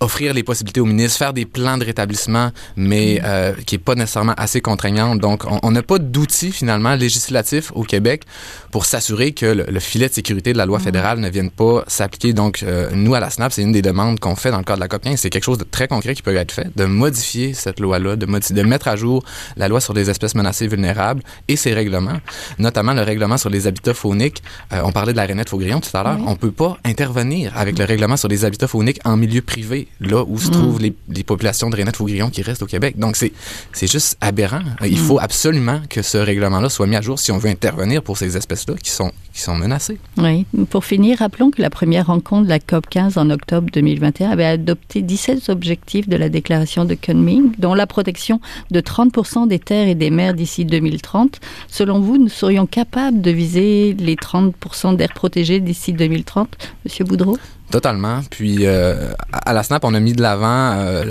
offrir 0.00 0.32
les 0.32 0.42
possibilités 0.42 0.80
aux 0.80 0.86
ministres, 0.86 1.18
faire 1.18 1.32
des 1.32 1.44
plans 1.44 1.78
de 1.78 1.84
rétablissement 1.84 2.50
mais 2.76 3.20
mhm. 3.22 3.64
qui 3.64 3.74
est 3.74 3.78
pas 3.78 3.94
nécessairement 3.94 4.34
assez 4.36 4.55
contraignante. 4.60 5.20
Donc, 5.20 5.44
on 5.62 5.70
n'a 5.70 5.82
pas 5.82 5.98
d'outils 5.98 6.52
finalement 6.52 6.94
législatifs 6.94 7.72
au 7.74 7.82
Québec 7.82 8.22
pour 8.70 8.84
s'assurer 8.84 9.32
que 9.32 9.46
le, 9.46 9.80
filet 9.80 10.08
de 10.08 10.14
sécurité 10.14 10.52
de 10.52 10.58
la 10.58 10.66
loi 10.66 10.78
fédérale 10.78 11.18
ne 11.20 11.28
vienne 11.28 11.50
pas 11.50 11.84
s'appliquer. 11.86 12.32
Donc, 12.32 12.62
euh, 12.62 12.90
nous, 12.92 13.14
à 13.14 13.20
la 13.20 13.30
SNAP, 13.30 13.52
c'est 13.52 13.62
une 13.62 13.72
des 13.72 13.82
demandes 13.82 14.20
qu'on 14.20 14.36
fait 14.36 14.50
dans 14.50 14.58
le 14.58 14.64
cadre 14.64 14.78
de 14.78 14.84
la 14.84 14.88
COP 14.88 15.02
15. 15.02 15.20
C'est 15.20 15.30
quelque 15.30 15.44
chose 15.44 15.58
de 15.58 15.64
très 15.64 15.88
concret 15.88 16.14
qui 16.14 16.22
peut 16.22 16.34
être 16.34 16.52
fait, 16.52 16.68
de 16.76 16.84
modifier 16.84 17.54
cette 17.54 17.80
loi-là, 17.80 18.16
de, 18.16 18.26
de 18.26 18.62
mettre 18.62 18.88
à 18.88 18.96
jour 18.96 19.24
la 19.56 19.68
loi 19.68 19.80
sur 19.80 19.94
les 19.94 20.10
espèces 20.10 20.34
menacées 20.34 20.66
vulnérables 20.66 21.22
et 21.48 21.56
ses 21.56 21.72
règlements, 21.72 22.20
notamment 22.58 22.92
le 22.92 23.02
règlement 23.02 23.36
sur 23.36 23.50
les 23.50 23.66
habitats 23.66 23.94
fauniques. 23.94 24.42
Euh, 24.72 24.80
on 24.84 24.92
parlait 24.92 25.12
de 25.12 25.16
la 25.16 25.26
rainette 25.26 25.48
Faugrillon 25.48 25.80
tout 25.80 25.94
à 25.96 26.02
l'heure. 26.02 26.18
On 26.26 26.36
peut 26.36 26.50
pas 26.52 26.78
intervenir 26.84 27.52
avec 27.56 27.78
le 27.78 27.84
règlement 27.84 28.16
sur 28.16 28.28
les 28.28 28.44
habitats 28.44 28.68
fauniques 28.68 29.00
en 29.04 29.16
milieu 29.16 29.42
privé, 29.42 29.88
là 30.00 30.24
où 30.26 30.38
se 30.38 30.48
mm. 30.48 30.52
trouvent 30.52 30.80
les, 30.80 30.94
les 31.08 31.24
populations 31.24 31.70
de 31.70 31.76
rainette 31.76 31.96
Faugrillon 31.96 32.30
qui 32.30 32.42
restent 32.42 32.62
au 32.62 32.66
Québec. 32.66 32.98
Donc, 32.98 33.16
c'est 33.16 33.90
juste 33.90 34.16
aberrant 34.20 34.45
il 34.84 34.98
faut 34.98 35.18
absolument 35.18 35.80
que 35.88 36.02
ce 36.02 36.18
règlement-là 36.18 36.68
soit 36.68 36.86
mis 36.86 36.96
à 36.96 37.00
jour 37.00 37.18
si 37.18 37.32
on 37.32 37.38
veut 37.38 37.50
intervenir 37.50 38.02
pour 38.02 38.16
ces 38.16 38.36
espèces-là 38.36 38.74
qui 38.82 38.90
sont, 38.90 39.12
qui 39.32 39.40
sont 39.40 39.54
menacées. 39.54 39.98
Oui. 40.18 40.46
Pour 40.70 40.84
finir, 40.84 41.18
rappelons 41.18 41.50
que 41.50 41.62
la 41.62 41.70
première 41.70 42.06
rencontre 42.06 42.44
de 42.44 42.48
la 42.48 42.58
COP 42.58 42.88
15 42.88 43.18
en 43.18 43.30
octobre 43.30 43.68
2021 43.72 44.30
avait 44.30 44.44
adopté 44.44 45.02
17 45.02 45.48
objectifs 45.48 46.08
de 46.08 46.16
la 46.16 46.28
déclaration 46.28 46.84
de 46.84 46.94
Kunming, 46.94 47.52
dont 47.58 47.74
la 47.74 47.86
protection 47.86 48.40
de 48.70 48.80
30% 48.80 49.48
des 49.48 49.58
terres 49.58 49.88
et 49.88 49.94
des 49.94 50.10
mers 50.10 50.34
d'ici 50.34 50.64
2030. 50.64 51.40
Selon 51.68 52.00
vous, 52.00 52.18
nous 52.18 52.28
serions 52.28 52.66
capables 52.66 53.20
de 53.20 53.30
viser 53.30 53.94
les 53.94 54.16
30% 54.16 54.96
d'air 54.96 55.12
protégés 55.14 55.60
d'ici 55.60 55.92
2030, 55.92 56.56
Monsieur 56.84 57.04
Boudreau? 57.04 57.36
Totalement. 57.70 58.20
Puis 58.30 58.58
euh, 58.60 59.12
à 59.32 59.52
la 59.52 59.62
SNAP, 59.62 59.84
on 59.84 59.94
a 59.94 60.00
mis 60.00 60.12
de 60.12 60.22
l'avant 60.22 60.72
euh, 60.72 61.04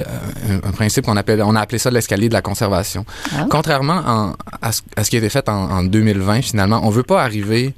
un, 0.64 0.72
principe 0.72 1.06
qu'on 1.06 1.18
appelle, 1.18 1.42
on 1.44 1.56
a 1.56 1.62
appelé 1.62 1.80
ça 1.80 1.92
l'escalier 1.92 2.30
de 2.30 2.34
la 2.34 2.42
conservation. 2.42 3.06
Ah. 3.36 3.46
Contrairement 3.50 4.34
à, 4.62 4.72
ce, 4.72 5.10
qui 5.10 5.18
a 5.18 5.20
été 5.20 5.30
fait 5.30 5.50
en, 5.50 5.70
en 5.70 5.84
2020, 5.84 6.42
finalement, 6.44 6.80
on 6.84 6.90
veut 6.90 7.04
pas 7.04 7.22
arriver 7.24 7.74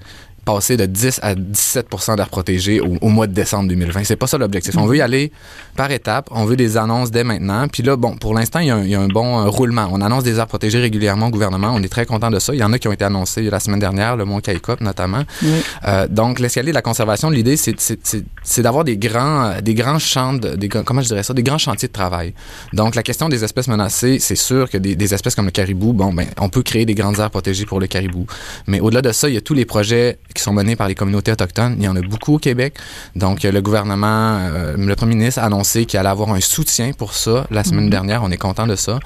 passer 0.48 0.78
de 0.78 0.86
10 0.86 1.20
à 1.24 1.36
17 1.36 1.88
d'air 2.16 2.30
protégé 2.30 2.80
au, 2.80 2.96
au, 3.02 3.10
mois 3.10 3.28
de 3.28 3.34
décembre 3.34 3.68
2020. 3.68 4.06
C'est 4.06 4.16
pas 4.16 4.28
ça 4.28 4.38
l'objectif. 4.38 4.78
On 4.78 4.86
veut 4.86 4.96
y 4.96 5.02
aller 5.02 5.34
par 5.76 5.92
étapes. 5.92 6.30
On 6.32 6.46
veut 6.46 6.56
des 6.56 6.78
annonces 6.78 7.12
dès 7.12 7.26
maintenant. 7.26 7.68
Puis 7.68 7.84
là, 7.84 7.98
bon, 7.98 8.16
pour 8.16 8.34
l'instant, 8.34 8.60
il, 8.60 8.74
il, 8.86 8.90
y 8.90 8.96
a 8.96 9.02
un 9.02 9.10
bon 9.10 9.42
euh, 9.42 9.50
roulement. 9.50 9.90
On 9.92 10.00
annonce 10.00 10.24
des 10.24 10.38
aires 10.40 10.48
protégées 10.48 10.80
régulièrement 10.80 11.28
au 11.28 11.32
gouvernement. 11.32 11.74
On 11.74 11.84
est 11.84 11.90
très 11.90 12.06
content 12.06 12.32
de 12.32 12.40
ça. 12.40 12.54
Il 12.54 12.60
y 12.60 12.64
en 12.64 12.72
a 12.72 12.80
qui 12.80 12.88
ont 12.88 12.94
été 12.94 13.04
annoncés 13.04 13.42
la 13.42 13.60
semaine 13.60 13.82
dernière, 13.82 14.16
le 14.16 14.24
Mont 14.24 14.40
Caïcop 14.40 14.80
notamment. 14.80 15.24
Oui. 15.44 15.50
Euh, 15.86 16.08
donc, 16.08 16.40
l'escalier 16.40 16.70
de 16.70 16.76
la 16.76 16.82
conservation, 16.82 17.30
l'idée, 17.30 17.58
c'est 17.58 18.62
d'avoir 18.62 18.86
des 18.86 18.96
grands, 18.96 19.62
des 19.62 19.74
grands 19.74 20.00
champs, 20.00 20.34
de, 20.34 20.56
des, 20.56 20.70
comment 20.70 21.02
je 21.02 21.08
dirais 21.08 21.24
ça, 21.24 21.34
des 21.34 21.44
grands 21.44 21.58
chantiers 21.58 21.90
de 21.90 21.94
travail. 21.94 22.34
Donc, 22.72 22.96
la 22.96 23.04
question 23.04 23.28
des 23.28 23.44
espèces 23.44 23.68
menacées, 23.68 24.20
c'est 24.20 24.38
sûr 24.38 24.70
que 24.70 24.78
des, 24.78 24.96
des, 24.96 25.14
espèces 25.14 25.36
comme 25.36 25.46
le 25.46 25.52
caribou, 25.52 25.92
bon, 25.92 26.14
ben, 26.14 26.26
on 26.40 26.48
peut 26.48 26.64
créer 26.64 26.86
des 26.86 26.96
grandes 26.96 27.20
aires 27.20 27.32
protégées 27.32 27.66
pour 27.66 27.82
le 27.82 27.88
caribou. 27.88 28.26
Mais 28.66 28.80
au-delà 28.80 29.02
de 29.02 29.12
ça, 29.12 29.28
il 29.28 29.36
y 29.36 29.38
a 29.38 29.42
tous 29.42 29.54
les 29.54 29.66
projets 29.66 30.20
qui 30.38 30.43
sont 30.43 30.54
menés 30.54 30.76
par 30.76 30.88
les 30.88 30.95
communautés 30.95 31.32
autochtones. 31.32 31.76
Il 31.80 31.84
y 31.84 31.88
en 31.88 31.95
a 31.95 32.02
beaucoup 32.02 32.36
au 32.36 32.39
Québec. 32.39 32.76
Donc, 33.15 33.43
le 33.43 33.62
gouvernement, 33.62 34.38
euh, 34.39 34.78
le 34.78 34.95
premier 34.95 35.15
ministre 35.15 35.41
a 35.41 35.45
annoncé 35.45 35.86
qu'il 35.86 36.00
allait 36.00 36.10
avoir 36.10 36.30
un 36.32 36.39
soutien 36.39 36.91
pour 36.93 37.13
ça 37.13 37.45
la 37.52 37.63
semaine 37.63 37.88
-hmm. 37.88 37.97
dernière. 37.97 38.23
On 38.23 38.32
est 38.32 38.43
content 38.50 38.67
de 38.67 38.78
ça. 38.86 39.00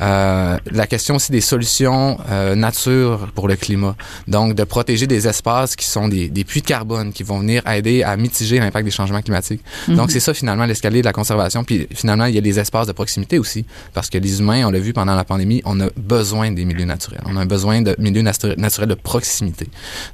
Euh, 0.00 0.58
la 0.82 0.86
question 0.86 1.16
aussi 1.16 1.32
des 1.38 1.44
solutions 1.54 2.18
euh, 2.30 2.54
nature 2.54 3.18
pour 3.34 3.46
le 3.48 3.56
climat. 3.56 3.94
Donc, 4.36 4.48
de 4.60 4.64
protéger 4.76 5.06
des 5.06 5.22
espaces 5.32 5.72
qui 5.80 5.86
sont 5.96 6.08
des, 6.14 6.24
des 6.38 6.44
puits 6.50 6.62
de 6.66 6.70
carbone 6.76 7.08
qui 7.16 7.24
vont 7.30 7.38
venir 7.44 7.60
aider 7.76 7.96
à 8.10 8.12
mitiger 8.24 8.56
l'impact 8.64 8.84
des 8.90 8.96
changements 9.00 9.24
climatiques. 9.26 9.62
Donc, 9.98 10.06
c'est 10.12 10.24
ça 10.28 10.32
finalement 10.40 10.66
l'escalier 10.70 11.00
de 11.04 11.08
la 11.12 11.16
conservation. 11.20 11.60
Puis 11.68 11.78
finalement, 12.00 12.26
il 12.30 12.34
y 12.38 12.40
a 12.42 12.44
les 12.50 12.58
espaces 12.64 12.88
de 12.92 12.96
proximité 13.00 13.36
aussi. 13.44 13.62
Parce 13.96 14.08
que 14.12 14.18
les 14.26 14.34
humains, 14.40 14.62
on 14.68 14.72
l'a 14.76 14.82
vu 14.88 14.92
pendant 15.00 15.16
la 15.22 15.26
pandémie, 15.32 15.60
on 15.64 15.76
a 15.86 15.88
besoin 16.16 16.46
des 16.58 16.64
milieux 16.70 16.88
naturels. 16.94 17.24
On 17.30 17.36
a 17.36 17.44
besoin 17.56 17.76
de 17.88 17.92
milieux 18.06 18.26
naturels 18.66 18.90
de 18.94 18.98
proximité. 19.10 19.66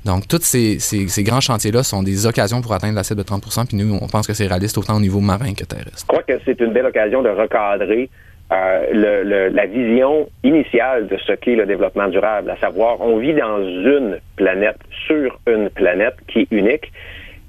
Donc, 0.09 0.21
tous 0.33 0.45
ces, 0.53 0.62
ces, 0.79 1.23
grands 1.23 1.41
chantiers-là 1.41 1.83
sont 1.83 2.03
des 2.03 2.27
occasions 2.27 2.61
pour 2.61 2.73
atteindre 2.73 2.97
la 2.97 3.03
de 3.03 3.23
30 3.23 3.43
puis 3.69 3.77
nous, 3.77 3.99
on 4.01 4.09
pense 4.09 4.27
que 4.27 4.33
c'est 4.33 4.47
réaliste 4.47 4.79
autant 4.79 4.97
au 4.97 5.01
niveau 5.01 5.21
marin 5.21 5.55
que 5.55 5.65
terrestre. 5.65 6.01
Je 6.01 6.07
crois 6.07 6.23
que 6.23 6.35
c'est 6.45 6.61
une 6.61 6.73
belle 6.73 6.87
occasion 6.87 7.23
de 7.23 7.29
recadrer 7.29 8.09
euh, 8.53 9.51
la 9.51 9.67
vision 9.67 10.29
initiale 10.43 11.07
de 11.07 11.17
ce 11.27 11.33
qu'est 11.33 11.57
le 11.57 11.65
développement 11.65 12.09
durable, 12.09 12.51
à 12.51 12.57
savoir, 12.57 13.01
on 13.01 13.17
vit 13.19 13.35
dans 13.35 13.61
une 13.61 14.19
planète, 14.37 14.77
sur 15.07 15.39
une 15.47 15.71
planète 15.71 16.17
qui 16.29 16.41
est 16.41 16.49
unique, 16.51 16.93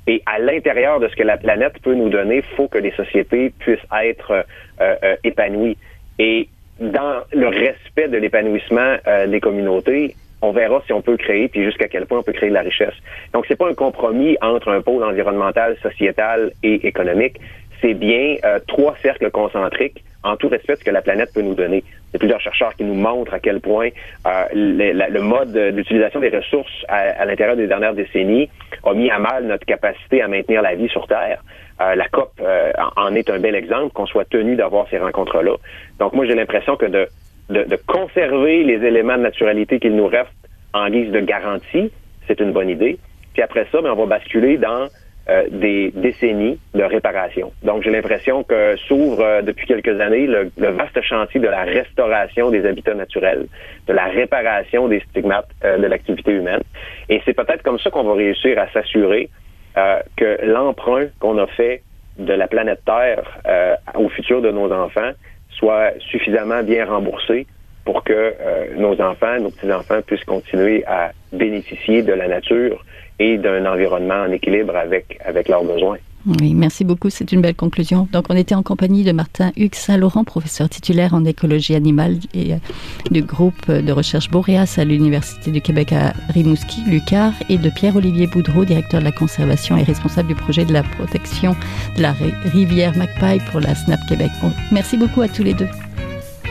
et 0.08 0.22
à 0.26 0.40
l'intérieur 0.40 1.00
de 1.00 1.08
ce 1.08 1.16
que 1.16 1.24
la 1.24 1.38
planète 1.38 1.74
peut 1.82 1.96
nous 1.96 2.10
donner, 2.10 2.38
il 2.38 2.56
faut 2.56 2.68
que 2.68 2.78
les 2.78 2.92
sociétés 2.92 3.54
puissent 3.60 3.80
être 4.04 4.32
euh, 4.32 4.96
euh, 5.04 5.16
épanouies. 5.24 5.78
Et 6.20 6.48
dans 6.80 7.24
le 7.34 7.48
respect 7.48 8.08
de 8.08 8.18
l'épanouissement 8.18 8.96
des 9.28 9.40
communautés, 9.40 10.16
on 10.44 10.52
verra 10.52 10.82
si 10.86 10.94
on 10.94 11.02
peut 11.02 11.18
créer, 11.18 11.48
puis 11.48 11.64
jusqu'à 11.64 11.88
quel 11.88 12.06
point 12.06 12.20
on 12.20 12.24
peut 12.24 12.34
créer 12.34 12.50
de 12.50 12.54
la 12.54 12.62
richesse. 12.62 12.94
Donc, 13.34 13.46
c'est 13.48 13.56
pas 13.56 13.70
un 13.70 13.74
compromis 13.74 14.38
entre 14.42 14.70
un 14.70 14.82
pôle 14.82 15.04
environnemental, 15.04 15.78
sociétal 15.82 16.52
et 16.62 16.86
économique. 16.86 17.40
C'est 17.82 17.94
bien 17.94 18.36
euh, 18.44 18.60
trois 18.68 18.96
cercles 19.02 19.32
concentriques 19.32 20.04
en 20.24 20.36
tout 20.36 20.50
respect 20.50 20.74
de 20.74 20.80
ce 20.80 20.84
que 20.84 20.92
la 20.92 21.02
planète 21.02 21.30
peut 21.34 21.42
nous 21.42 21.56
donner. 21.56 21.78
Il 21.78 22.14
y 22.14 22.16
a 22.18 22.20
plusieurs 22.20 22.42
chercheurs 22.42 22.76
qui 22.76 22.84
nous 22.84 22.94
montrent 22.94 23.34
à 23.34 23.40
quel 23.40 23.62
point 23.62 23.90
euh, 24.28 24.46
le, 24.54 25.20
mode 25.22 25.58
d'utilisation 25.76 26.20
des 26.20 26.30
ressources 26.30 26.86
à, 26.88 27.26
l'intérieur 27.26 27.56
des 27.56 27.68
dernières 27.68 27.94
décennies 27.94 28.50
a 28.84 28.94
mis 28.94 29.10
à 29.10 29.20
mal 29.20 29.46
notre 29.46 29.66
capacité 29.66 30.22
à 30.22 30.28
maintenir 30.28 30.62
la 30.62 30.76
vie 30.76 30.90
sur 30.90 31.08
Terre. 31.08 31.42
Euh, 31.82 31.96
la 31.96 32.08
COP 32.10 32.42
en 32.96 33.16
est 33.16 33.30
un 33.30 33.40
bel 33.40 33.56
exemple, 33.56 33.94
qu'on 33.94 34.06
soit 34.06 34.30
tenu 34.30 34.56
d'avoir 34.56 34.88
ces 34.90 34.98
rencontres-là. 34.98 35.56
Donc 36.00 36.14
moi, 36.14 36.26
j'ai 36.26 36.36
l'impression 36.36 36.76
que 36.78 36.86
de, 36.86 37.08
de, 37.50 37.64
de, 37.64 37.76
conserver 37.88 38.64
les 38.64 38.86
éléments 38.86 39.18
de 39.18 39.24
naturalité 39.24 39.80
qu'il 39.80 39.96
nous 39.96 40.08
reste 40.08 40.30
en 40.74 40.90
guise 40.90 41.12
de 41.12 41.20
garantie, 41.20 41.92
c'est 42.28 42.40
une 42.40 42.52
bonne 42.52 42.70
idée. 42.70 42.98
Puis 43.34 43.42
après 43.42 43.68
ça, 43.72 43.82
ben, 43.82 43.92
on 43.92 43.96
va 43.96 44.18
basculer 44.18 44.58
dans 44.58 44.88
euh, 45.30 45.44
des 45.50 45.92
décennies 45.96 46.60
de 46.74 46.84
réparation. 46.84 47.52
Donc, 47.64 47.84
j'ai 47.84 47.92
l'impression 47.92 48.44
que 48.44 48.76
s'ouvre 48.88 49.22
euh, 49.22 49.42
depuis 49.42 49.68
quelques 49.68 50.00
années 50.02 50.28
le, 50.28 50.52
le, 50.58 50.68
vaste 50.70 51.02
chantier 51.02 51.40
de 51.40 51.48
la 51.48 51.64
restauration 51.64 52.50
des 52.50 52.66
habitats 52.66 52.94
naturels, 52.94 53.48
de 53.88 53.94
la 53.94 54.06
réparation 54.06 54.88
des 54.88 55.00
stigmates 55.10 55.50
euh, 55.64 55.78
de 55.78 55.88
l'activité 55.88 56.32
humaine. 56.32 56.62
Et 57.10 57.22
c'est 57.26 57.34
peut-être 57.34 57.64
comme 57.64 57.80
ça 57.80 57.90
qu'on 57.90 58.04
va 58.04 58.16
réussir 58.16 58.60
à 58.60 58.70
s'assurer 58.72 59.30
euh, 59.78 60.00
que 60.18 60.46
l'emprunt 60.46 61.08
qu'on 61.20 61.38
a 61.40 61.48
fait 61.48 61.82
de 62.20 62.34
la 62.34 62.48
planète 62.48 62.82
Terre 62.86 63.24
euh, 63.48 63.76
au 63.96 64.08
futur 64.10 64.42
de 64.42 64.52
nos 64.52 64.72
enfants 64.72 65.12
soit 65.58 65.94
suffisamment 66.12 66.64
bien 66.64 66.86
remboursé 66.86 67.48
pour 67.86 68.04
que 68.04 68.34
nos 68.76 69.00
enfants, 69.02 69.40
nos 69.40 69.52
petits-enfants 69.52 70.02
puissent 70.02 70.24
continuer 70.24 70.84
à 70.88 71.12
bénéficier 71.34 72.02
de 72.02 72.14
la 72.14 72.28
nature 72.28 72.84
et 73.20 73.38
d'un 73.38 73.66
environnement 73.66 74.24
en 74.24 74.32
équilibre 74.32 74.76
avec, 74.76 75.20
avec 75.24 75.50
leurs 75.50 75.64
besoins. 75.64 75.98
Oui, 76.26 76.54
merci 76.54 76.86
beaucoup. 76.86 77.10
C'est 77.10 77.32
une 77.32 77.42
belle 77.42 77.56
conclusion. 77.56 78.08
Donc, 78.12 78.26
on 78.30 78.36
était 78.36 78.56
en 78.56 78.64
compagnie 78.64 79.04
de 79.04 79.12
Martin 79.12 79.52
Hugues 79.58 79.76
Saint-Laurent, 79.76 80.24
professeur 80.24 80.70
titulaire 80.70 81.14
en 81.14 81.26
écologie 81.26 81.76
animale 81.76 82.18
et 82.34 82.54
euh, 82.54 82.58
du 83.12 83.22
groupe 83.24 83.70
de 83.70 83.92
recherche 83.92 84.30
Boréas 84.30 84.76
à 84.78 84.86
l'Université 84.86 85.52
du 85.52 85.62
Québec 85.62 85.92
à 85.92 86.14
Rimouski, 86.30 86.82
Lucar, 86.88 87.34
et 87.50 87.58
de 87.58 87.70
Pierre-Olivier 87.70 88.28
Boudreau, 88.28 88.64
directeur 88.64 89.02
de 89.02 89.06
la 89.06 89.12
conservation 89.12 89.76
et 89.76 89.84
responsable 89.84 90.30
du 90.30 90.36
projet 90.36 90.64
de 90.64 90.72
la 90.72 90.84
protection 90.84 91.56
de 91.98 92.02
la 92.02 92.14
rivière 92.46 92.96
Magpie 92.98 93.44
pour 93.52 93.60
la 93.60 93.76
SNAP 93.76 94.00
Québec. 94.08 94.32
Bon, 94.42 94.52
merci 94.72 94.96
beaucoup 94.96 95.22
à 95.22 95.28
tous 95.28 95.44
les 95.44 95.54
deux. 95.54 95.70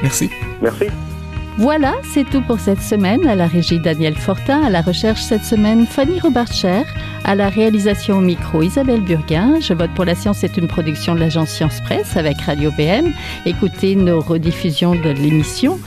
Merci. 0.02 0.28
Merci. 0.60 0.84
Voilà, 1.58 1.94
c'est 2.02 2.24
tout 2.24 2.40
pour 2.42 2.58
cette 2.58 2.80
semaine. 2.80 3.26
À 3.26 3.34
la 3.34 3.46
régie 3.46 3.78
Daniel 3.78 4.14
Fortin, 4.14 4.62
à 4.64 4.70
la 4.70 4.80
recherche 4.80 5.20
cette 5.20 5.44
semaine 5.44 5.86
Fanny 5.86 6.18
Robarcher, 6.18 6.82
à 7.24 7.34
la 7.34 7.48
réalisation 7.48 8.18
au 8.18 8.20
micro 8.20 8.62
Isabelle 8.62 9.00
Burguin. 9.00 9.60
Je 9.60 9.74
vote 9.74 9.90
pour 9.94 10.04
la 10.04 10.14
science 10.14 10.38
c'est 10.38 10.56
une 10.56 10.66
production 10.66 11.14
de 11.14 11.20
l'agence 11.20 11.50
Science 11.50 11.80
Presse 11.80 12.16
avec 12.16 12.40
Radio 12.40 12.70
BM. 12.70 13.12
Écoutez 13.46 13.94
nos 13.94 14.20
rediffusions 14.20 14.94
de 14.94 15.10
l'émission 15.10 15.78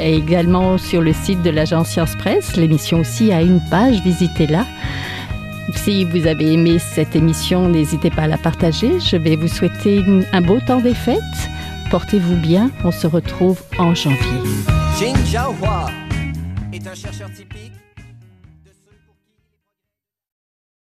et 0.00 0.14
également 0.14 0.78
sur 0.78 1.00
le 1.00 1.12
site 1.12 1.42
de 1.42 1.50
l'agence 1.50 1.88
Science 1.88 2.16
Presse. 2.16 2.56
L'émission 2.56 3.00
aussi 3.00 3.32
a 3.32 3.42
une 3.42 3.60
page, 3.70 4.00
visitez-la. 4.02 4.66
Si 5.74 6.04
vous 6.04 6.26
avez 6.26 6.52
aimé 6.52 6.78
cette 6.78 7.16
émission, 7.16 7.68
n'hésitez 7.68 8.10
pas 8.10 8.22
à 8.22 8.28
la 8.28 8.38
partager. 8.38 9.00
Je 9.00 9.16
vais 9.16 9.36
vous 9.36 9.48
souhaiter 9.48 10.02
un 10.32 10.40
beau 10.40 10.58
temps 10.60 10.80
des 10.80 10.94
fêtes. 10.94 11.18
Portez-vous 11.90 12.36
bien, 12.36 12.70
on 12.84 12.90
se 12.90 13.06
retrouve 13.06 13.60
en 13.78 13.94
janvier. 13.94 14.18
Jin 14.98 15.14
Jiahua 15.24 15.86
est 16.72 16.86
un 16.86 16.94
chercheur 16.94 17.30
typique 17.30 17.71